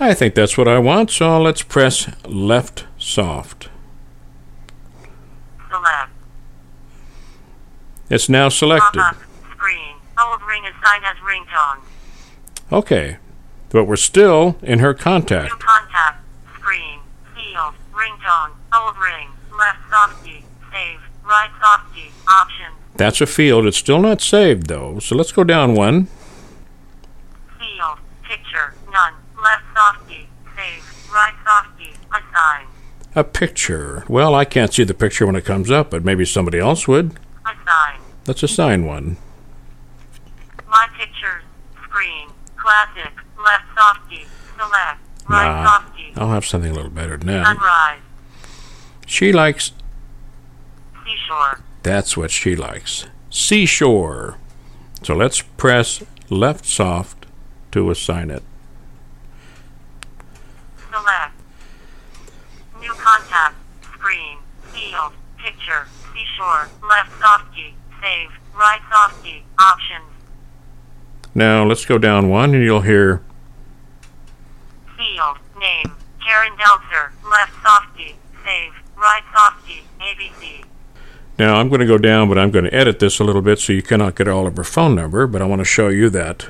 [0.03, 3.69] I think that's what I want, so let's press left soft.
[5.71, 6.11] Select.
[8.11, 9.01] It's now selected.
[9.53, 9.95] Screen.
[10.21, 11.81] Old ring assigned as ringtone.
[12.71, 13.17] Okay.
[13.71, 15.51] But we're still in her New contact.
[15.61, 16.25] contact.
[16.59, 17.01] Screen.
[17.35, 17.75] Field.
[17.95, 18.51] Ringtone.
[18.75, 19.29] Old ring.
[19.57, 20.45] Left soft key.
[20.71, 21.01] Save.
[21.25, 22.11] Right soft key.
[22.29, 22.73] Option.
[22.97, 23.67] That's a field.
[23.67, 26.09] It's still not saved, though, so let's go down one.
[27.59, 27.99] Field.
[28.25, 28.75] Picture.
[28.93, 29.15] None.
[29.43, 30.27] Left soft key.
[30.55, 31.11] Save.
[31.11, 31.63] Right soft
[32.33, 32.67] Assign.
[33.15, 34.05] A picture.
[34.09, 37.19] Well, I can't see the picture when it comes up, but maybe somebody else would.
[37.45, 38.01] Assign.
[38.27, 39.19] Let's assign one.
[40.69, 41.43] My pictures.
[41.85, 42.31] Screen.
[42.57, 43.13] Classic.
[43.45, 44.25] Left soft key.
[44.57, 45.01] Select.
[45.29, 46.13] Right Nah, soft key.
[46.17, 47.47] I'll have something a little better that.
[47.47, 48.01] Sunrise.
[49.07, 49.73] She likes.
[51.05, 51.61] Seashore.
[51.83, 53.07] That's what she likes.
[53.29, 54.39] Seashore.
[55.03, 57.27] So let's press left soft
[57.73, 58.43] to assign it.
[60.91, 61.35] Select.
[62.83, 63.55] New contact.
[63.95, 64.39] Screen.
[64.65, 65.13] Field.
[65.39, 65.87] Picture.
[66.13, 66.69] Seashore.
[66.87, 67.75] Left soft key.
[68.03, 68.31] Save.
[68.55, 69.43] Right soft key.
[69.59, 70.05] Options.
[71.35, 73.23] Now let's go down one and you'll hear
[74.99, 75.39] Field.
[75.59, 75.97] Name.
[76.25, 78.15] Karen Delzer, left softy,
[78.45, 80.65] save, right softy, ABC.
[81.39, 83.59] Now I'm going to go down, but I'm going to edit this a little bit
[83.59, 86.11] so you cannot get all of her phone number, but I want to show you
[86.11, 86.43] that.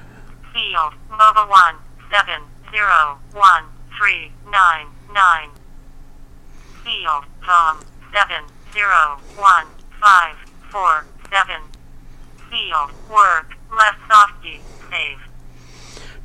[0.52, 1.74] Field, MOBA 1,
[2.10, 3.64] 7, 0, 1,
[3.98, 5.50] 3, 9, 9.
[6.84, 7.80] Field, Tom,
[8.12, 8.88] 7, 0,
[9.36, 9.66] 1,
[10.00, 10.36] 5,
[10.70, 11.62] 4, 7.
[12.50, 14.60] Field, work, left softy,
[14.90, 15.18] save.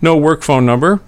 [0.01, 1.01] No work phone number.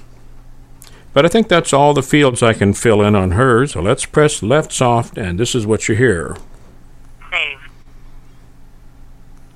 [1.13, 3.73] But I think that's all the fields I can fill in on hers.
[3.73, 6.37] So let's press left soft, and this is what you hear.
[7.31, 7.59] Save.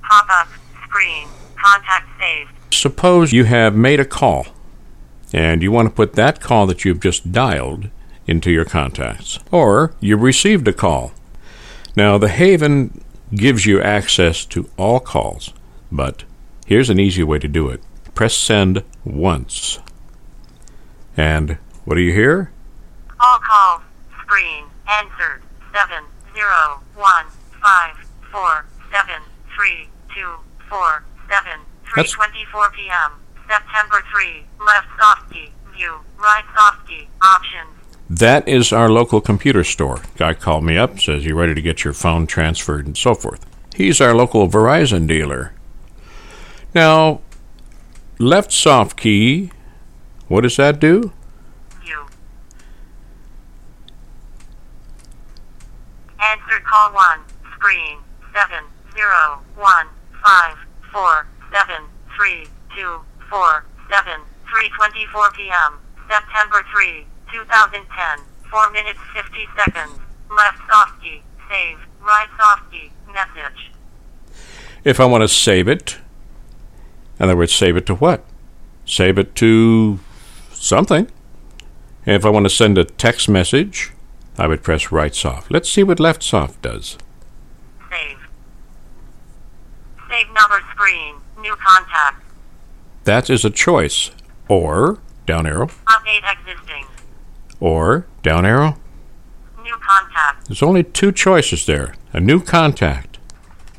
[0.02, 0.48] Pop up,
[0.88, 2.50] screen, contact saved.
[2.70, 4.48] Suppose you have made a call,
[5.32, 7.88] and you want to put that call that you've just dialed
[8.26, 11.12] into your contacts, or you received a call.
[11.96, 13.02] Now, the Haven
[13.34, 15.52] gives you access to all calls,
[15.90, 16.24] but
[16.66, 17.82] here's an easy way to do it
[18.14, 19.80] press send once.
[21.16, 22.50] And what do you hear?
[23.20, 23.82] All calls,
[24.22, 26.04] screen, answered, 7,
[26.34, 27.24] 0, 1,
[27.62, 27.96] 5,
[28.30, 29.22] 4, 7,
[29.56, 30.34] 3, 2,
[30.68, 31.60] 4, 7,
[31.96, 33.12] That's- 3.24 p.m.
[33.48, 37.73] September 3, left softy, view, right softy, options.
[38.08, 40.02] That is our local computer store.
[40.16, 43.46] Guy called me up, says you ready to get your phone transferred and so forth.
[43.74, 45.52] He's our local Verizon dealer.
[46.74, 47.22] Now,
[48.18, 49.50] left soft key,
[50.28, 51.12] what does that do?
[51.82, 52.06] View.
[56.20, 57.20] Answered call 1,
[57.54, 57.98] screen,
[58.34, 59.86] 7, 0, 1,
[60.24, 60.56] 5,
[60.92, 61.82] 4, 7,
[62.16, 62.46] 3,
[62.76, 63.00] 2,
[63.30, 65.78] 4, 7, 3.24 p.m.
[66.08, 69.98] September 3, 2010, 4 minutes 50 seconds.
[70.30, 73.72] Left softy, save, right softy, message.
[74.84, 75.98] If I want to save it,
[77.18, 78.24] in other words, save it to what?
[78.86, 79.98] Save it to
[80.52, 81.10] something.
[82.06, 83.92] If I want to send a text message,
[84.38, 85.50] I would press right soft.
[85.50, 86.98] Let's see what left soft does.
[87.90, 88.18] Save.
[90.08, 92.22] Save number screen, new contact,
[93.04, 94.10] That is a choice.
[94.48, 96.84] Or down arrow, update existing,
[97.64, 98.76] or down arrow.
[99.62, 101.94] new contact, There's only two choices there.
[102.12, 103.16] A new contact.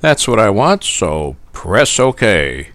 [0.02, 2.70] That's what I want, so press OK.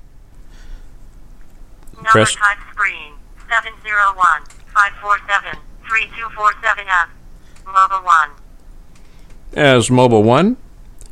[1.96, 3.14] number Press- type screen,
[3.48, 4.42] 701
[4.72, 5.58] 547
[5.88, 7.08] 3247F,
[7.66, 8.30] mobile 1.
[9.54, 10.56] As mobile one?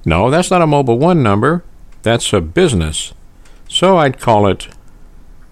[0.04, 1.64] No, that's not a mobile one number.
[2.02, 3.12] That's a business.
[3.68, 4.68] So I'd call it.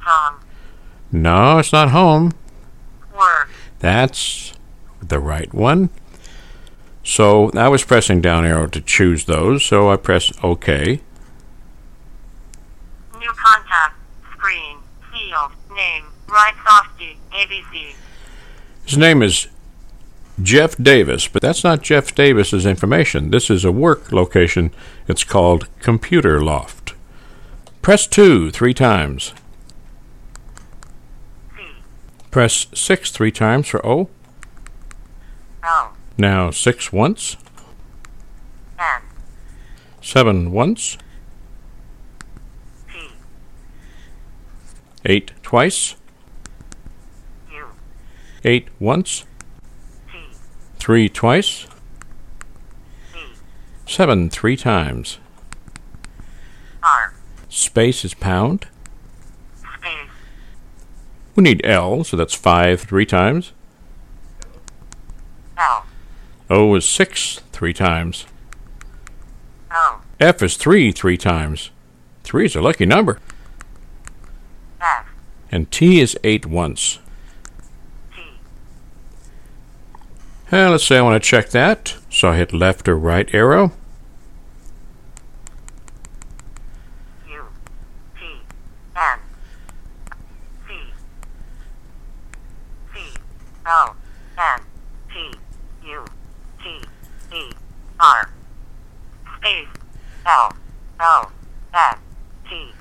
[0.04, 0.36] Tom,
[1.10, 2.30] No, it's not home.
[3.78, 4.52] That's
[5.00, 5.90] the right one.
[7.04, 11.00] So I was pressing down arrow to choose those, so I press OK.
[13.18, 13.96] new contact,
[14.32, 14.78] screen,
[15.12, 17.94] field, name, right softy, ABC,
[18.84, 19.48] His name is
[20.42, 23.30] Jeff Davis, but that's not Jeff Davis's information.
[23.30, 24.70] This is a work location.
[25.08, 26.94] It's called Computer Loft.
[27.82, 29.32] Press 2 three times.
[32.36, 34.10] Press 6 three times for O.
[36.18, 37.38] Now 6 once,
[38.78, 39.00] N,
[40.02, 40.98] 7 once,
[42.92, 43.08] T,
[45.06, 45.96] 8 twice,
[47.50, 47.68] U,
[48.44, 49.24] 8 once,
[50.12, 50.18] T,
[50.78, 51.66] 3 twice,
[53.14, 53.20] B,
[53.86, 55.16] 7 three times.
[56.82, 57.14] R,
[57.48, 58.66] Space is pound.
[61.36, 63.52] We need L, so that's 5 three times.
[65.58, 65.84] L,
[66.50, 68.26] O is 6 three times.
[70.18, 71.70] F is 3 three times.
[72.24, 73.18] 3 is a lucky number.
[74.80, 75.06] F,
[75.52, 76.98] And T is 8 once.
[78.14, 78.22] T,
[80.50, 81.96] Uh, let's say I want to check that.
[82.10, 83.72] So I hit left or right arrow.
[87.28, 87.42] U,
[88.18, 88.24] T,
[88.96, 89.18] N,
[90.66, 90.74] C,
[92.94, 93.00] C,
[93.66, 93.94] O,
[94.38, 94.60] N,
[95.12, 95.32] T,
[95.84, 96.04] U,
[96.62, 96.80] T,
[97.36, 97.50] E,
[98.00, 98.30] R,
[99.38, 99.68] space,
[100.26, 100.56] L,
[101.00, 101.30] O,
[101.74, 101.96] N,
[102.48, 102.72] T,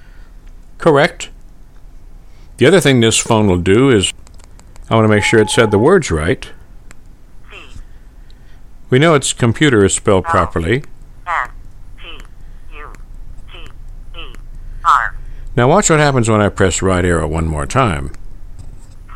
[0.86, 1.30] Correct.
[2.58, 4.14] The other thing this phone will do is
[4.88, 6.48] I want to make sure it said the words right.
[7.50, 7.58] C,
[8.92, 10.84] We know its computer is spelled properly.
[11.26, 11.50] N,
[12.00, 12.20] T,
[12.76, 12.94] U,
[13.52, 13.58] T,
[14.16, 14.36] E,
[14.86, 15.16] R,
[15.56, 18.14] Now watch what happens when I press right arrow one more time.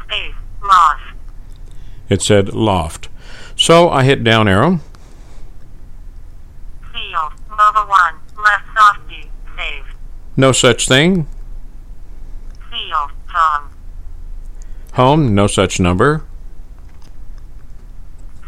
[0.07, 1.03] space, lost,
[2.09, 3.09] It said loft.
[3.55, 4.79] So I hit down arrow.
[6.91, 9.85] field, mobile 1, left softy, save,
[10.35, 11.27] No such thing.
[14.99, 16.25] Home, no such number.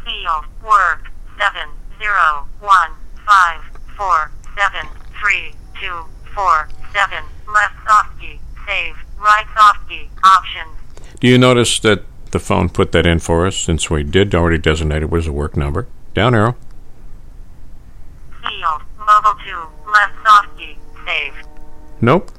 [0.03, 2.91] Seal work seven zero one
[3.25, 3.61] five
[3.95, 4.85] four seven
[5.21, 6.03] three two
[6.35, 8.37] four seven left soft key
[8.67, 10.75] save right soft key options.
[11.21, 14.57] Do you notice that the phone put that in for us since we did already
[14.57, 15.87] designate it was a work number?
[16.13, 16.57] Down arrow.
[18.43, 21.33] Seal mobile two left soft key save.
[22.01, 22.29] Nope.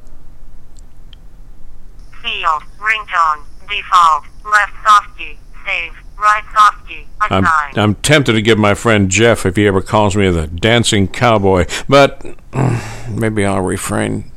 [2.22, 4.25] Seal ringtone Default.
[4.45, 5.39] Left soft key.
[5.66, 5.93] Save.
[6.18, 7.07] Right soft key.
[7.20, 11.09] I'm, I'm tempted to give my friend Jeff if he ever calls me the dancing
[11.09, 12.25] cowboy, but
[13.11, 14.31] maybe I'll refrain.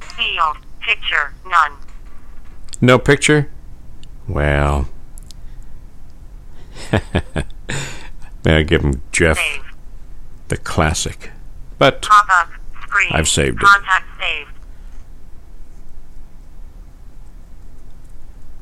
[0.00, 0.58] Field.
[0.80, 1.32] Picture.
[1.46, 1.72] None.
[2.80, 3.50] No picture?
[4.28, 4.88] Well.
[8.44, 9.62] May I give him Jeff, Save.
[10.48, 11.30] the classic.
[11.78, 12.50] But Pop up.
[12.82, 13.08] Screen.
[13.12, 13.68] I've saved it.
[14.18, 14.50] Saved.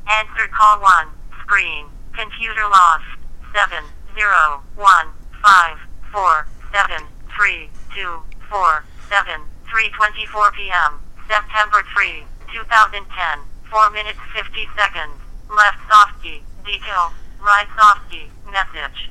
[0.09, 1.07] Answer call one.
[1.43, 1.85] Screen.
[2.13, 3.05] Computer lost.
[3.53, 3.83] Seven
[4.15, 5.07] zero one
[5.43, 5.77] five
[6.11, 10.99] four seven three two four seven three twenty four p.m.
[11.27, 13.39] September three, two thousand ten.
[13.71, 15.13] Four minutes fifty seconds.
[15.49, 16.41] Left soft key.
[16.65, 17.13] Details.
[17.41, 18.27] Right soft key.
[18.51, 19.09] Message.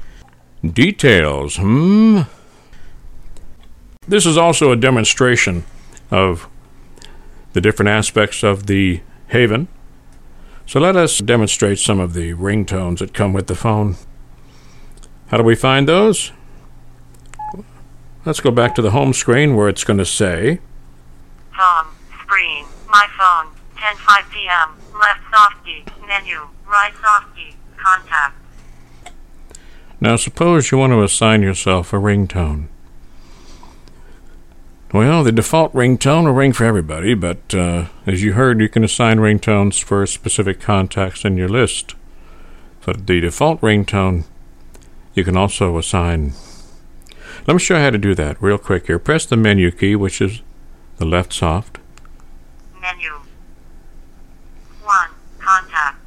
[0.74, 2.22] details, hmm?
[4.06, 5.64] This is also a demonstration
[6.10, 6.48] of
[7.52, 9.68] the different aspects of the Haven.
[10.68, 13.96] So let us demonstrate some of the ringtones that come with the phone.
[15.28, 16.30] How do we find those?
[18.26, 20.60] Let's go back to the home screen where it's going to say,
[21.56, 21.86] Phone.
[22.22, 22.66] Screen.
[22.86, 23.50] My phone.
[23.76, 24.76] 10:05 p.m.
[24.92, 25.84] Left soft key.
[26.06, 26.46] Menu.
[26.66, 27.56] Right soft key.
[27.78, 28.36] Contact.
[30.02, 32.68] Now, suppose you want to assign yourself a ringtone.
[34.90, 38.82] Well, the default ringtone will ring for everybody, but uh, as you heard, you can
[38.82, 41.94] assign ringtones for specific contacts in your list.
[42.80, 44.24] For the default ringtone,
[45.12, 46.32] you can also assign.
[47.46, 48.98] Let me show you how to do that real quick here.
[48.98, 50.40] Press the menu key, which is
[50.96, 51.76] the left soft.
[52.80, 53.12] Menu.
[54.84, 55.08] 1.
[55.38, 55.98] Contact.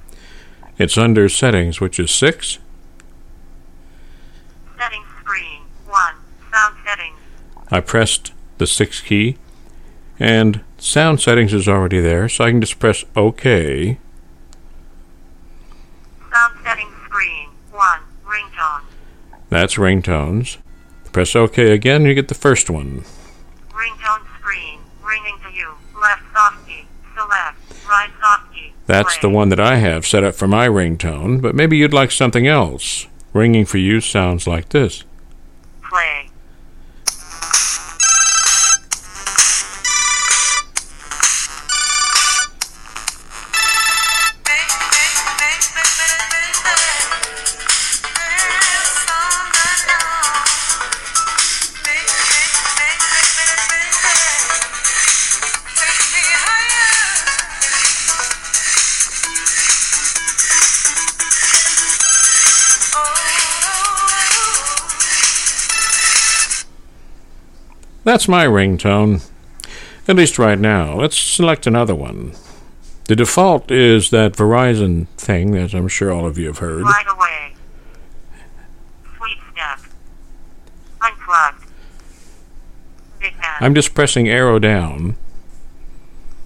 [0.80, 2.58] It's under settings, which is 6.
[4.76, 5.62] Settings screen.
[5.86, 6.14] 1.
[6.52, 7.20] Sound settings.
[7.70, 9.38] I pressed the 6 key,
[10.20, 13.98] and sound settings is already there, so I can just press OK.
[16.32, 17.50] Sound settings screen.
[17.72, 18.00] 1.
[18.24, 18.84] Ringtone.
[19.50, 20.58] That's ringtones.
[21.12, 23.04] Press OK again, you get the first one.
[23.72, 24.80] Ringtone screen.
[25.04, 25.72] Ringing to you.
[26.00, 26.86] Left soft key.
[27.16, 27.58] Select.
[27.90, 28.74] Right soft key.
[28.86, 32.12] That's the one that I have set up for my ringtone, but maybe you'd like
[32.12, 33.08] something else.
[33.34, 35.04] Ringing for you sounds like this.
[35.90, 36.31] Play.
[68.04, 69.30] That's my ringtone,
[70.08, 70.96] at least right now.
[70.96, 72.34] Let's select another one.
[73.06, 76.84] The default is that Verizon thing, as I'm sure all of you have heard.
[76.84, 77.54] Right away.
[79.18, 79.80] Sweet step.
[81.02, 81.66] Unplugged.
[83.60, 85.16] I'm just pressing arrow down.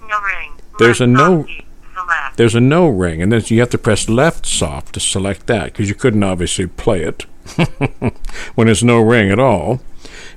[0.10, 0.52] no ring.
[0.80, 1.46] There's a no-.
[1.94, 2.38] Select.
[2.38, 5.66] There's a no ring, and then you have to press left soft to select that
[5.66, 7.22] because you couldn't obviously play it
[8.56, 9.80] when there's no ring at all.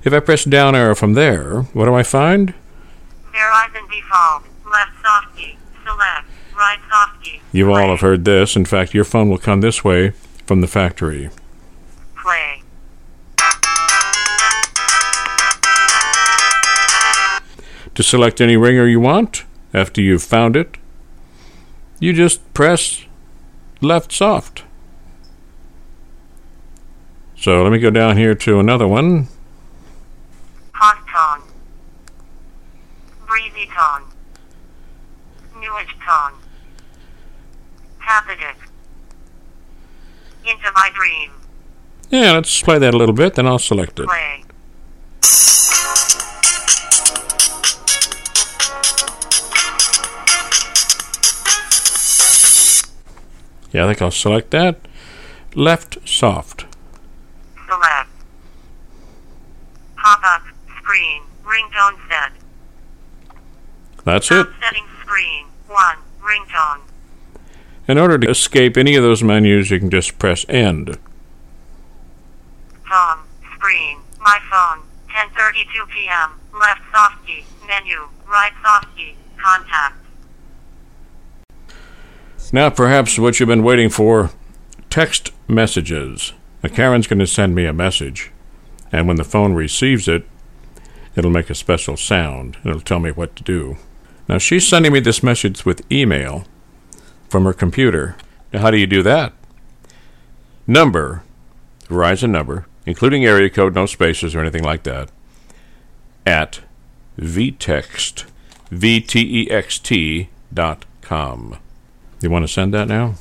[0.05, 2.55] If I press down arrow from there, what do I find?
[3.33, 4.45] Verizon default.
[4.71, 5.57] Left soft key.
[5.85, 6.27] Select.
[6.57, 7.41] Right soft key.
[7.53, 7.89] You all Play.
[7.89, 8.57] have heard this.
[8.57, 10.11] In fact, your phone will come this way
[10.47, 11.31] from the factory.
[12.17, 12.63] Play.
[17.95, 19.45] To select any ringer you want,
[19.75, 20.77] after you've found it,
[21.99, 23.05] you just press
[23.81, 24.63] left soft.
[27.37, 29.27] So let me go down here to another one.
[33.39, 34.03] Breezy tone.
[35.61, 36.33] Newish tone.
[38.03, 38.57] Capitic.
[40.45, 41.31] Into my dream.
[42.11, 44.09] Yeah, let's play that a little bit, then I'll select it.
[44.09, 44.43] Play.
[53.71, 54.81] Yeah, I think I'll select that.
[55.55, 56.65] Left soft.
[57.69, 58.09] Select.
[59.97, 60.43] Pop up.
[60.83, 61.23] Screen.
[61.45, 62.38] Ringtone set.
[64.09, 64.47] That's it.
[65.03, 65.47] Screen.
[65.67, 65.97] 1.
[66.23, 66.81] Ringtone.
[67.87, 70.99] In order to escape any of those menus, you can just press end.
[74.51, 74.83] phone.
[75.11, 76.41] 10:32 p.m.
[76.59, 77.45] Left soft key.
[77.67, 78.09] Menu.
[78.27, 79.15] Right soft key.
[79.37, 79.97] Contact.
[82.51, 84.31] Now, perhaps what you've been waiting for
[84.89, 86.33] text messages.
[86.63, 88.33] Now, Karen's going to send me a message,
[88.91, 90.27] and when the phone receives it,
[91.15, 92.57] it'll make a special sound.
[92.65, 93.77] It'll tell me what to do.
[94.29, 96.45] Now, she's sending me this message with email
[97.29, 98.17] from her computer.
[98.53, 99.33] Now, how do you do that?
[100.67, 101.23] Number,
[101.89, 105.11] Verizon number, including area code, no spaces or anything like that,
[106.27, 106.61] at
[107.19, 108.27] vtext,
[108.71, 111.59] V-T-E-X-T dot com.
[112.21, 113.15] You want to send that now?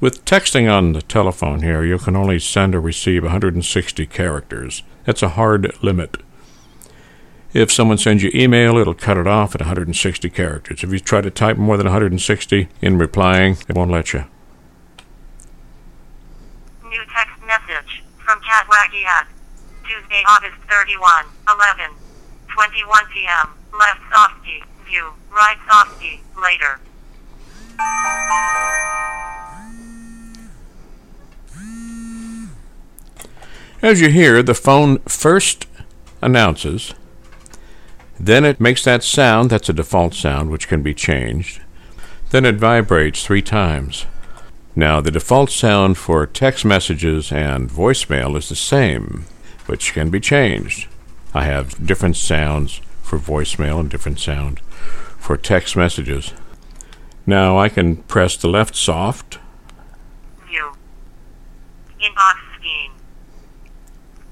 [0.00, 4.82] With texting on the telephone here, you can only send or receive 160 characters.
[5.04, 6.18] That's a hard limit.
[7.54, 10.84] If someone sends you email, it'll cut it off at 160 characters.
[10.84, 14.24] If you try to type more than 160 in replying, it won't let you.
[16.84, 19.26] New text message from Catwacky at
[19.82, 21.90] Tuesday, August 31, 11,
[22.48, 23.48] 21 p.m.
[23.78, 24.62] Left soft key.
[24.86, 25.12] View.
[25.30, 26.20] Right soft key.
[26.40, 26.80] Later.
[33.80, 35.66] As you hear, the phone first
[36.20, 36.94] announces,
[38.18, 41.60] then it makes that sound, that's a default sound which can be changed,
[42.30, 44.06] then it vibrates three times.
[44.76, 49.24] Now, the default sound for text messages and voicemail is the same,
[49.66, 50.88] which can be changed.
[51.34, 54.60] I have different sounds for voicemail and different sound
[55.18, 56.32] for text messages.
[57.26, 59.38] Now I can press the left soft,
[60.48, 60.72] View.
[62.00, 62.92] Inbox scheme.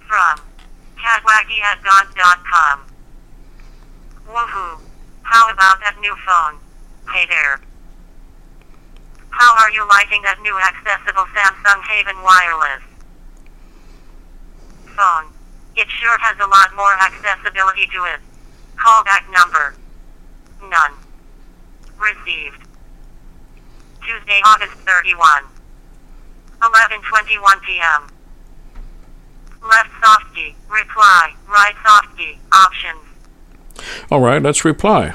[0.09, 0.41] From
[2.51, 2.96] com.
[4.27, 4.81] Woohoo.
[5.23, 6.59] How about that new phone?
[7.13, 7.61] Hey there.
[9.31, 12.83] How are you liking that new accessible Samsung Haven wireless
[14.97, 15.31] phone?
[15.77, 18.21] It sure has a lot more accessibility to it.
[18.77, 19.75] Callback number.
[20.63, 20.95] None.
[21.99, 22.67] Received.
[24.03, 25.23] Tuesday, August 31.
[26.63, 28.09] 11:21 p.m.
[29.63, 30.57] Left soft key.
[30.69, 31.35] Reply.
[31.47, 32.39] Right soft key.
[32.53, 33.06] Options.
[34.11, 35.15] All right, let's reply.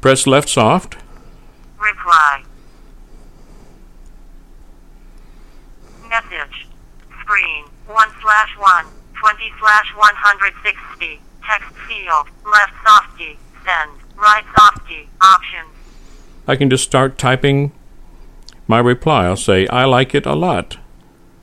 [0.00, 0.96] Press left soft.
[1.78, 2.44] Reply.
[6.08, 6.66] Message.
[7.20, 7.64] Screen.
[7.86, 8.84] 1 slash 1.
[9.14, 11.20] 20 slash 160.
[11.42, 12.26] Text field.
[12.44, 13.38] Left soft key.
[13.64, 13.90] Send.
[14.16, 15.08] Right soft key.
[15.20, 15.70] Options.
[16.46, 17.72] I can just start typing
[18.66, 19.24] my reply.
[19.24, 20.78] I'll say, I like it a lot.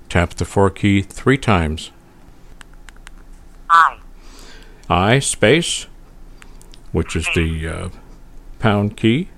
[0.10, 1.92] Tap the 4 key three times.
[3.70, 3.98] I.
[4.90, 5.88] I space,
[6.92, 7.90] which is the uh,
[8.60, 9.30] pound key.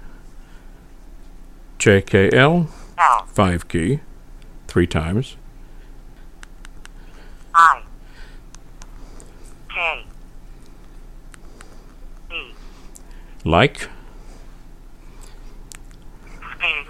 [1.79, 2.67] JKL,
[3.27, 3.99] 5 key,
[4.67, 5.35] three times.
[7.53, 7.83] I.
[9.69, 10.05] K.
[12.31, 12.53] E.
[13.43, 13.89] Like,
[16.57, 16.87] Space.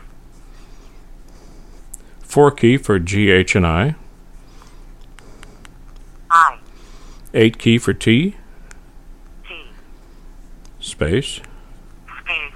[2.22, 3.96] 4 key for GH and I.
[6.30, 6.60] I.
[7.34, 8.36] 8 key for T.
[10.84, 11.42] space.
[12.22, 12.54] Space.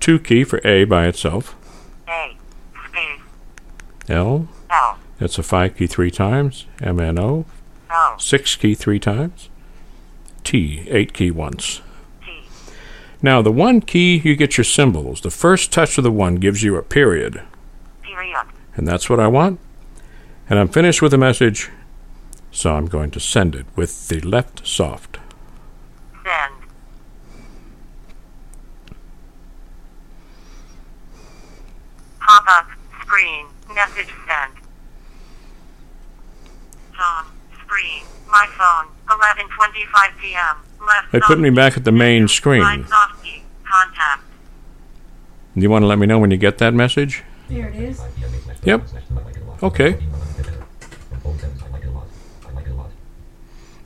[0.00, 1.56] 2 key for A by itself.
[2.08, 2.36] A.
[2.88, 3.20] Space.
[4.08, 4.98] L, L.
[5.18, 6.66] that's a 5 key three times.
[6.78, 7.44] MNO,
[7.90, 8.16] O.
[8.18, 9.48] 6 key three times.
[10.44, 11.80] T, 8 key once.
[12.24, 12.42] T.
[13.22, 15.22] Now, the 1 key, you get your symbols.
[15.22, 17.42] The first touch of the 1 gives you a period.
[18.02, 18.46] Period.
[18.76, 19.58] And that's what I want.
[20.50, 21.70] And I'm finished with the message,
[22.50, 25.18] so I'm going to send it with the left soft.
[26.22, 26.54] Send.
[32.20, 32.66] Pop up.
[33.14, 33.46] Screen.
[33.72, 34.54] Message sent.
[36.98, 37.24] Phone.
[37.64, 38.02] Screen.
[38.28, 38.90] My phone.
[39.08, 40.56] 11:25 p.m.
[40.84, 41.12] Left.
[41.12, 42.84] They put me back at the main screen.
[42.88, 43.42] soft key.
[45.54, 47.22] You want to let me know when you get that message?
[47.48, 48.02] There it is.
[48.64, 48.82] Yep.
[49.62, 49.96] Okay.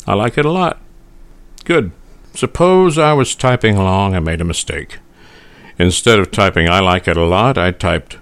[0.06, 0.80] I like it a lot.
[1.66, 1.92] Good.
[2.32, 5.00] Suppose I was typing along and made a mistake.
[5.78, 8.16] Instead of typing I like it a lot, I typed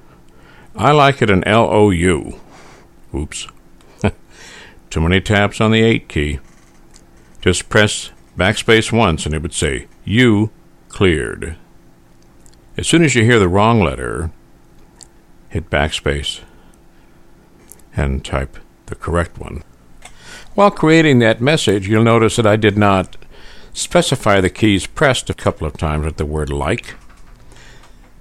[0.79, 2.39] I like it an L O U.
[3.15, 3.49] Oops.
[4.91, 6.39] Too many taps on the 8 key.
[7.41, 10.51] Just press backspace once and it would say U
[10.89, 11.57] cleared.
[12.77, 14.31] As soon as you hear the wrong letter,
[15.49, 16.41] hit backspace
[17.97, 19.63] and type the correct one.
[20.55, 23.17] While creating that message, you'll notice that I did not
[23.73, 26.97] specify the keys pressed a couple of times with the word like.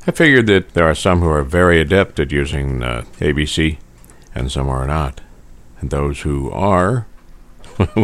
[0.07, 3.79] I figured that there are some who are very adept at using uh, ABC
[4.35, 5.21] and some are not.
[5.79, 7.07] And those who are,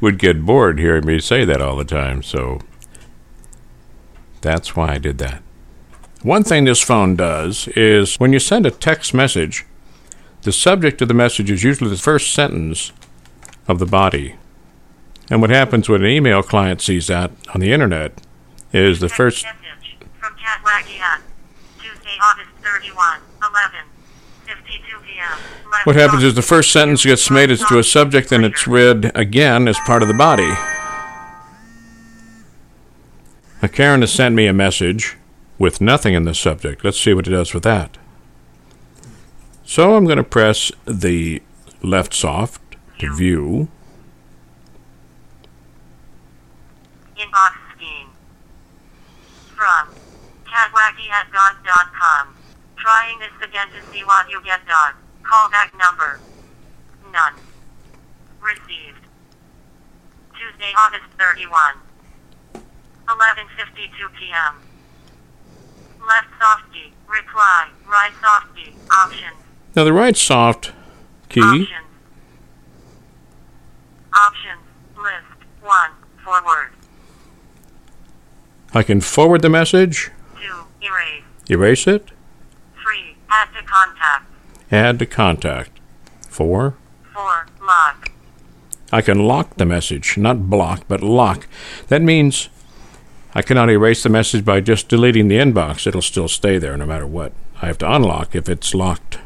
[0.00, 2.22] would, get bored hearing me say that all the time.
[2.22, 2.60] So
[4.40, 5.42] that's why I did that.
[6.22, 9.66] One thing this phone does is when you send a text message,
[10.42, 12.92] the subject of the message is usually the first sentence
[13.66, 14.36] of the body.
[15.28, 18.20] And what happens when an email client sees that on the internet
[18.72, 20.36] is the first from
[22.22, 23.78] August 31, 11,
[24.46, 25.38] 52 p.m.
[25.70, 29.10] Left what happens is the first sentence gets made into a subject and it's read
[29.16, 30.54] again as part of the body.
[33.60, 35.16] Now, Karen has sent me a message
[35.58, 36.84] with nothing in the subject.
[36.84, 37.98] Let's see what it does with that.
[39.64, 41.42] So I'm going to press the
[41.82, 42.60] left soft
[42.98, 43.68] to view.
[47.16, 47.61] Inbox
[50.52, 52.36] catwacky at com.
[52.76, 54.94] Trying this again to see what you get done.
[55.22, 56.20] Callback number.
[57.10, 57.34] None.
[58.40, 59.06] Received.
[60.36, 61.74] Tuesday, August 31.
[63.08, 64.54] 11.52 p.m.
[66.06, 66.92] Left soft key.
[67.08, 67.68] Reply.
[67.88, 68.74] Right soft key.
[68.90, 69.36] Options.
[69.74, 70.72] Now, the right soft
[71.28, 71.68] key, Options.
[74.14, 74.62] Options.
[74.96, 75.46] List.
[75.62, 75.90] 1.
[76.24, 76.68] Forward.
[78.74, 80.12] I can forward the message, 2.
[80.82, 81.22] Erase.
[81.48, 82.10] erase it,
[82.82, 83.16] 3.
[83.30, 84.26] Add to contact.
[84.70, 85.80] add to contact.
[86.28, 86.76] Four,
[87.12, 87.46] 4.
[87.62, 88.10] Lock.
[88.90, 91.46] I can lock the message, not block, but lock.
[91.88, 92.48] That means
[93.34, 95.86] I cannot erase the message by just deleting the inbox.
[95.86, 97.32] It'll still stay there no matter what.
[97.62, 99.18] I have to unlock if it's locked.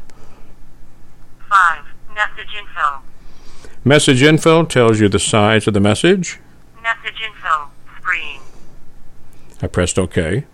[1.51, 1.85] 5.
[2.15, 3.03] Message info.
[3.85, 6.39] Message info tells you the size of the message.
[6.83, 7.71] Message info.
[8.01, 8.41] Screen.
[9.63, 10.45] I pressed OK.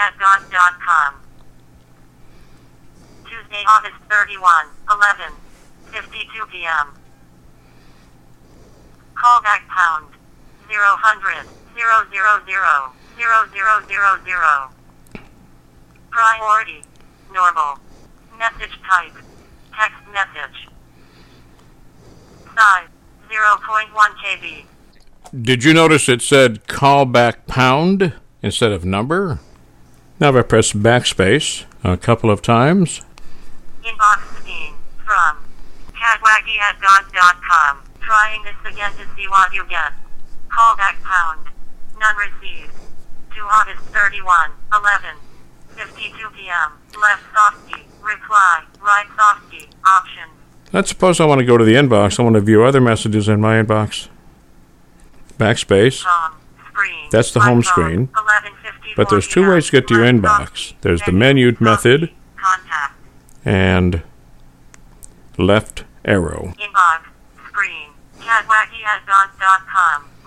[0.00, 1.14] From catwacky at com.
[3.24, 5.34] Tuesday, August 31, 11,
[5.92, 6.94] 52 p.m.
[9.14, 10.06] Callback pound.
[10.70, 11.20] 000 0000.
[16.10, 16.82] Priority.
[17.32, 17.78] Normal.
[18.38, 19.12] Message type.
[19.76, 20.68] Text message.
[22.56, 22.88] Size.
[23.30, 23.90] 0.1
[24.24, 24.64] KB.
[25.42, 29.40] Did you notice it said callback pound instead of number?
[30.20, 33.00] Now if I press backspace a couple of times,
[33.82, 35.38] Inbox scheme from
[35.96, 37.80] catwacky at com.
[38.02, 39.92] Trying this again to see what you get.
[40.50, 41.48] Call back pound.
[41.98, 42.74] None received.
[43.34, 45.16] To August 31, 11,
[45.70, 46.72] 52 p.m.
[47.00, 47.86] Left softy.
[48.02, 48.64] Reply.
[48.82, 49.68] Right softy.
[49.86, 50.28] Option.
[50.70, 52.20] Let's suppose I want to go to the inbox.
[52.20, 54.08] I want to view other messages in my inbox.
[55.38, 56.04] Backspace.
[57.10, 58.08] That's the home screen.
[58.08, 58.59] 11:54
[58.96, 60.74] But there's two ways to get to your inbox.
[60.80, 62.10] There's the Menu, menued method.
[63.44, 64.02] and
[65.38, 66.54] left arrow.
[66.58, 67.04] Inbox.
[67.48, 67.90] Screen.
[68.18, 68.82] Catwacky.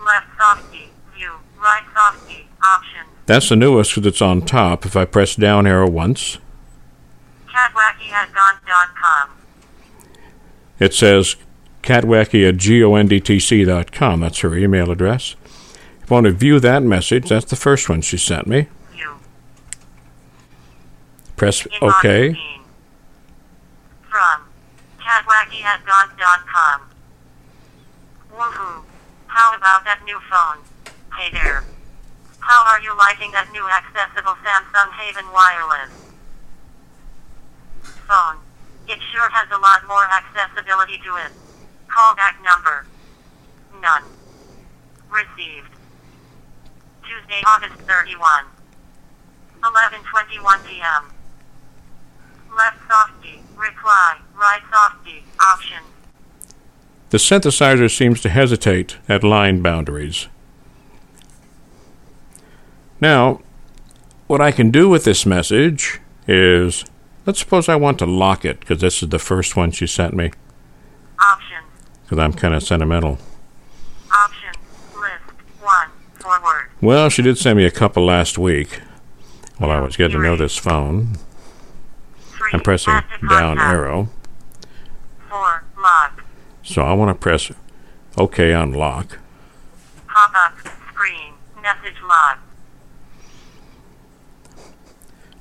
[0.04, 0.88] Left soft key.
[1.16, 1.32] View.
[1.58, 2.46] Right soft key.
[2.64, 3.08] Options.
[3.26, 4.84] That's the newest because it's on top.
[4.84, 6.38] If I press down arrow once,
[9.00, 9.30] com.
[10.78, 11.36] it says
[11.82, 14.20] catwacky at gondtc.com.
[14.20, 15.36] That's her email address.
[16.04, 18.68] If I want to view that message, that's the first one she sent me.
[18.92, 19.14] View.
[21.34, 22.38] Press Inbox OK.
[24.10, 24.42] From
[25.00, 25.80] at
[26.44, 26.82] com.
[28.36, 28.84] Woohoo.
[29.28, 30.58] How about that new phone?
[31.16, 31.64] Hey there.
[32.40, 35.90] How are you liking that new accessible Samsung Haven wireless
[38.06, 38.36] phone?
[38.86, 41.32] It sure has a lot more accessibility to it.
[41.88, 42.84] Callback number.
[43.80, 44.02] None.
[45.10, 45.73] Received.
[47.06, 48.44] Tuesday, August 31.
[49.62, 51.10] 11:21 p.m.
[52.56, 53.42] Left softy.
[53.56, 54.18] Reply.
[54.34, 55.24] Right softy.
[55.40, 55.78] Option.
[57.10, 60.28] The synthesizer seems to hesitate at line boundaries.
[63.00, 63.40] Now,
[64.26, 66.84] what I can do with this message is
[67.26, 70.14] let's suppose I want to lock it because this is the first one she sent
[70.14, 70.30] me
[71.20, 71.62] Option.
[72.02, 73.18] because I'm kind of sentimental.
[74.12, 74.52] Option.
[74.94, 75.22] List.
[75.60, 75.88] 1.
[76.20, 76.70] Forward.
[76.84, 78.82] Well, she did send me a couple last week
[79.56, 81.16] while I was getting to know this phone.
[82.52, 84.10] I'm pressing down arrow.
[86.62, 87.50] So I want to press
[88.18, 89.18] OK on lock.
[90.08, 90.58] Pop up.
[90.92, 91.32] Screen.
[91.62, 92.36] Message log.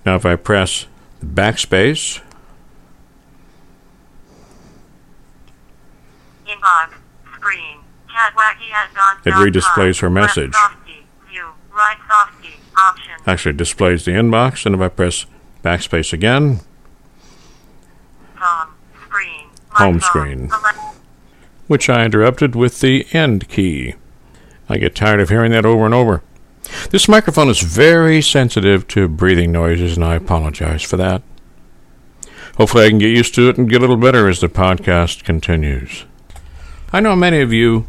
[0.06, 0.86] Now, if I press
[1.22, 2.22] backspace,
[6.48, 6.94] Inbox.
[7.36, 7.80] Screen.
[8.08, 9.18] Catwacky at gone.
[9.26, 10.54] It redisplays her message.
[11.84, 12.48] Left softy.
[12.48, 12.58] View.
[12.76, 13.14] Option.
[13.28, 15.26] actually displays the inbox, and if I press
[15.64, 16.62] backspace again,
[18.36, 18.74] Home.
[19.06, 19.50] Screen.
[19.70, 20.52] Home screen.
[21.68, 23.96] Which I interrupted with the end key.
[24.68, 26.24] I get tired of hearing that over and over.
[26.90, 31.22] This microphone is very sensitive to breathing noises, and I apologize for that.
[32.58, 35.24] Hopefully, I can get used to it and get a little better as the podcast
[35.24, 36.06] continues.
[36.92, 37.88] I know many of you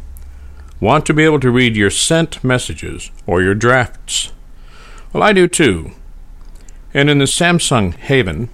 [0.79, 4.31] want to be able to read your sent messages or your drafts.
[5.13, 5.91] Well, I do too.
[6.93, 8.49] And in the Samsung Haven,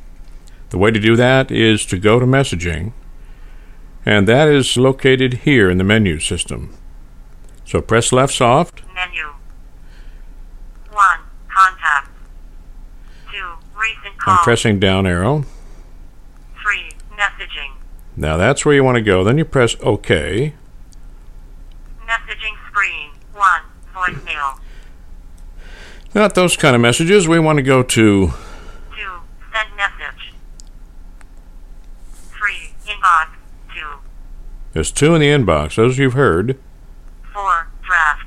[0.69, 2.93] the way to do that is to go to messaging,
[4.05, 6.76] and that is located here in the menu system.
[7.65, 9.34] So press left soft, Menu.
[10.91, 11.19] 1.
[11.47, 12.09] Contact.
[13.32, 13.38] 2.
[13.80, 14.38] Recent call.
[14.43, 15.45] pressing down arrow.
[16.61, 16.91] 3.
[17.17, 17.72] Messaging.
[18.15, 19.24] Now that's where you want to go.
[19.24, 20.53] Then you press OK.
[22.32, 23.11] Messaging screen.
[23.34, 23.61] 1.
[23.93, 24.59] Voicemail.
[26.13, 27.27] Not those kind of messages.
[27.27, 28.34] We want to go to 2.
[29.53, 30.34] Send message.
[32.32, 32.73] 3.
[32.86, 33.27] Inbox.
[33.75, 33.86] 2.
[34.71, 36.57] there's two in the inbox, those you've heard,
[37.34, 37.67] 4.
[37.84, 38.25] Draft.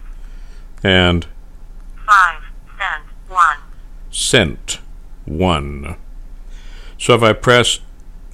[0.83, 1.27] and
[2.07, 2.43] 5.
[2.79, 3.05] Send.
[3.29, 3.57] 1.
[4.11, 4.81] sent
[5.25, 5.97] one.
[6.99, 7.81] So if I press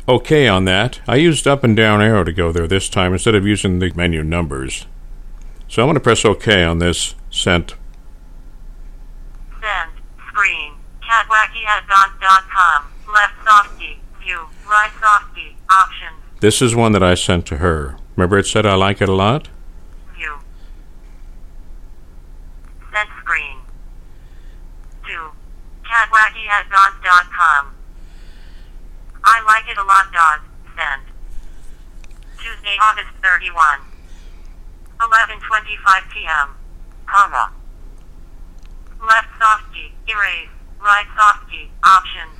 [0.08, 3.36] OK on that, I used up and down arrow to go there this time instead
[3.36, 4.86] of using the menu numbers.
[5.70, 7.76] So I'm going to press OK on this sent.
[9.60, 9.92] Send.
[10.26, 10.74] Screen.
[11.00, 11.62] Catwacky.
[13.06, 14.00] Left softy.
[14.20, 14.48] View.
[14.68, 15.56] Right softy.
[15.70, 16.16] Options.
[16.40, 17.96] This is one that I sent to her.
[18.16, 19.48] Remember it said I like it a lot?
[20.16, 20.40] View.
[22.92, 23.58] Send screen.
[25.06, 25.12] 2.
[25.84, 26.48] Catwacky.
[26.50, 26.64] I
[29.46, 30.12] like it a lot.
[30.12, 30.40] Dot.
[30.74, 31.02] Send.
[32.38, 33.82] Tuesday, August 31.
[35.00, 36.48] 11:25 p.m.
[37.06, 37.52] Comma.
[39.00, 40.48] Left soft key, Erase.
[40.80, 42.36] Right soft key, Options.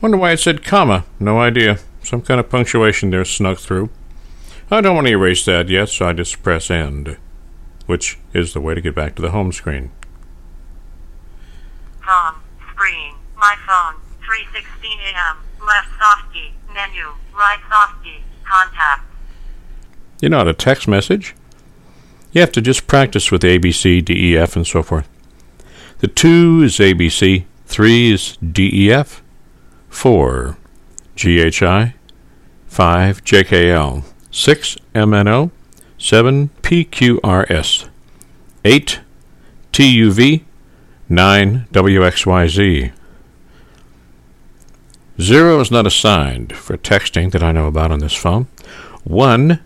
[0.00, 1.04] Wonder why it said comma.
[1.18, 1.78] No idea.
[2.02, 3.88] Some kind of punctuation there snuck through.
[4.70, 7.16] I don't want to erase that yet, so I just press end,
[7.86, 9.92] which is the way to get back to the home screen.
[12.02, 12.42] Home.
[12.74, 13.14] Screen.
[13.36, 14.00] My phone.
[14.28, 15.38] 3:16 a.m.
[15.64, 16.52] Left softy.
[16.74, 17.14] Menu.
[17.32, 18.24] Right softy.
[18.44, 19.13] Contact.
[20.24, 21.34] You know how to text message?
[22.32, 25.06] You have to just practice with A, B, C, D, E, F, and so forth.
[25.98, 29.22] The 2 is A, B, C, 3 is D, E, F,
[29.90, 30.56] 4
[31.14, 31.94] G, H, I,
[32.68, 35.50] 5 J, K, L, 6 M, N, O,
[35.98, 37.90] 7 P, Q, R, S,
[38.64, 39.00] 8
[39.72, 40.42] T, U, V,
[41.10, 42.92] 9 W, X, Y, Z.
[45.20, 48.46] Zero is not assigned for texting that I know about on this phone.
[49.02, 49.60] One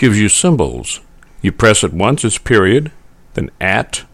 [0.00, 1.00] gives you symbols.
[1.42, 2.90] You press it once, it's period,
[3.34, 4.04] then at,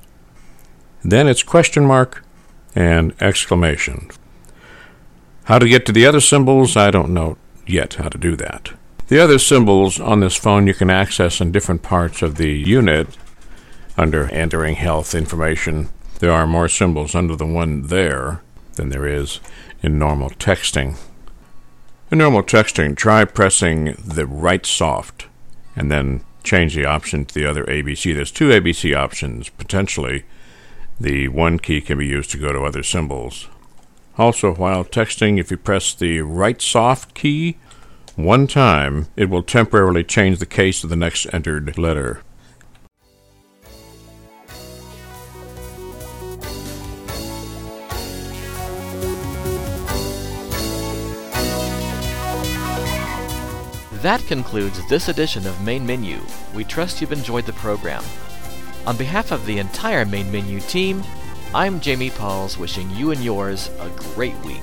[1.04, 2.24] then it's question mark,
[2.74, 4.10] and exclamation.
[5.44, 8.72] How to get to the other symbols, I don't know yet how to do that.
[9.06, 13.16] The other symbols on this phone you can access in different parts of the unit
[13.96, 15.88] under entering health information.
[16.18, 18.42] There are more symbols under the one there
[18.74, 19.38] than there is
[19.84, 20.98] in normal texting.
[22.10, 25.26] In normal texting, try pressing the right soft
[25.76, 28.14] and then change the option to the other ABC.
[28.14, 29.50] There's two ABC options.
[29.50, 30.24] Potentially,
[30.98, 33.48] the one key can be used to go to other symbols.
[34.18, 37.58] Also, while texting, if you press the right soft key
[38.14, 42.22] one time, it will temporarily change the case of the next entered letter.
[54.06, 56.20] That concludes this edition of Main Menu.
[56.54, 58.04] We trust you've enjoyed the program.
[58.86, 61.02] On behalf of the entire Main Menu team,
[61.52, 64.62] I'm Jamie Pauls wishing you and yours a great week.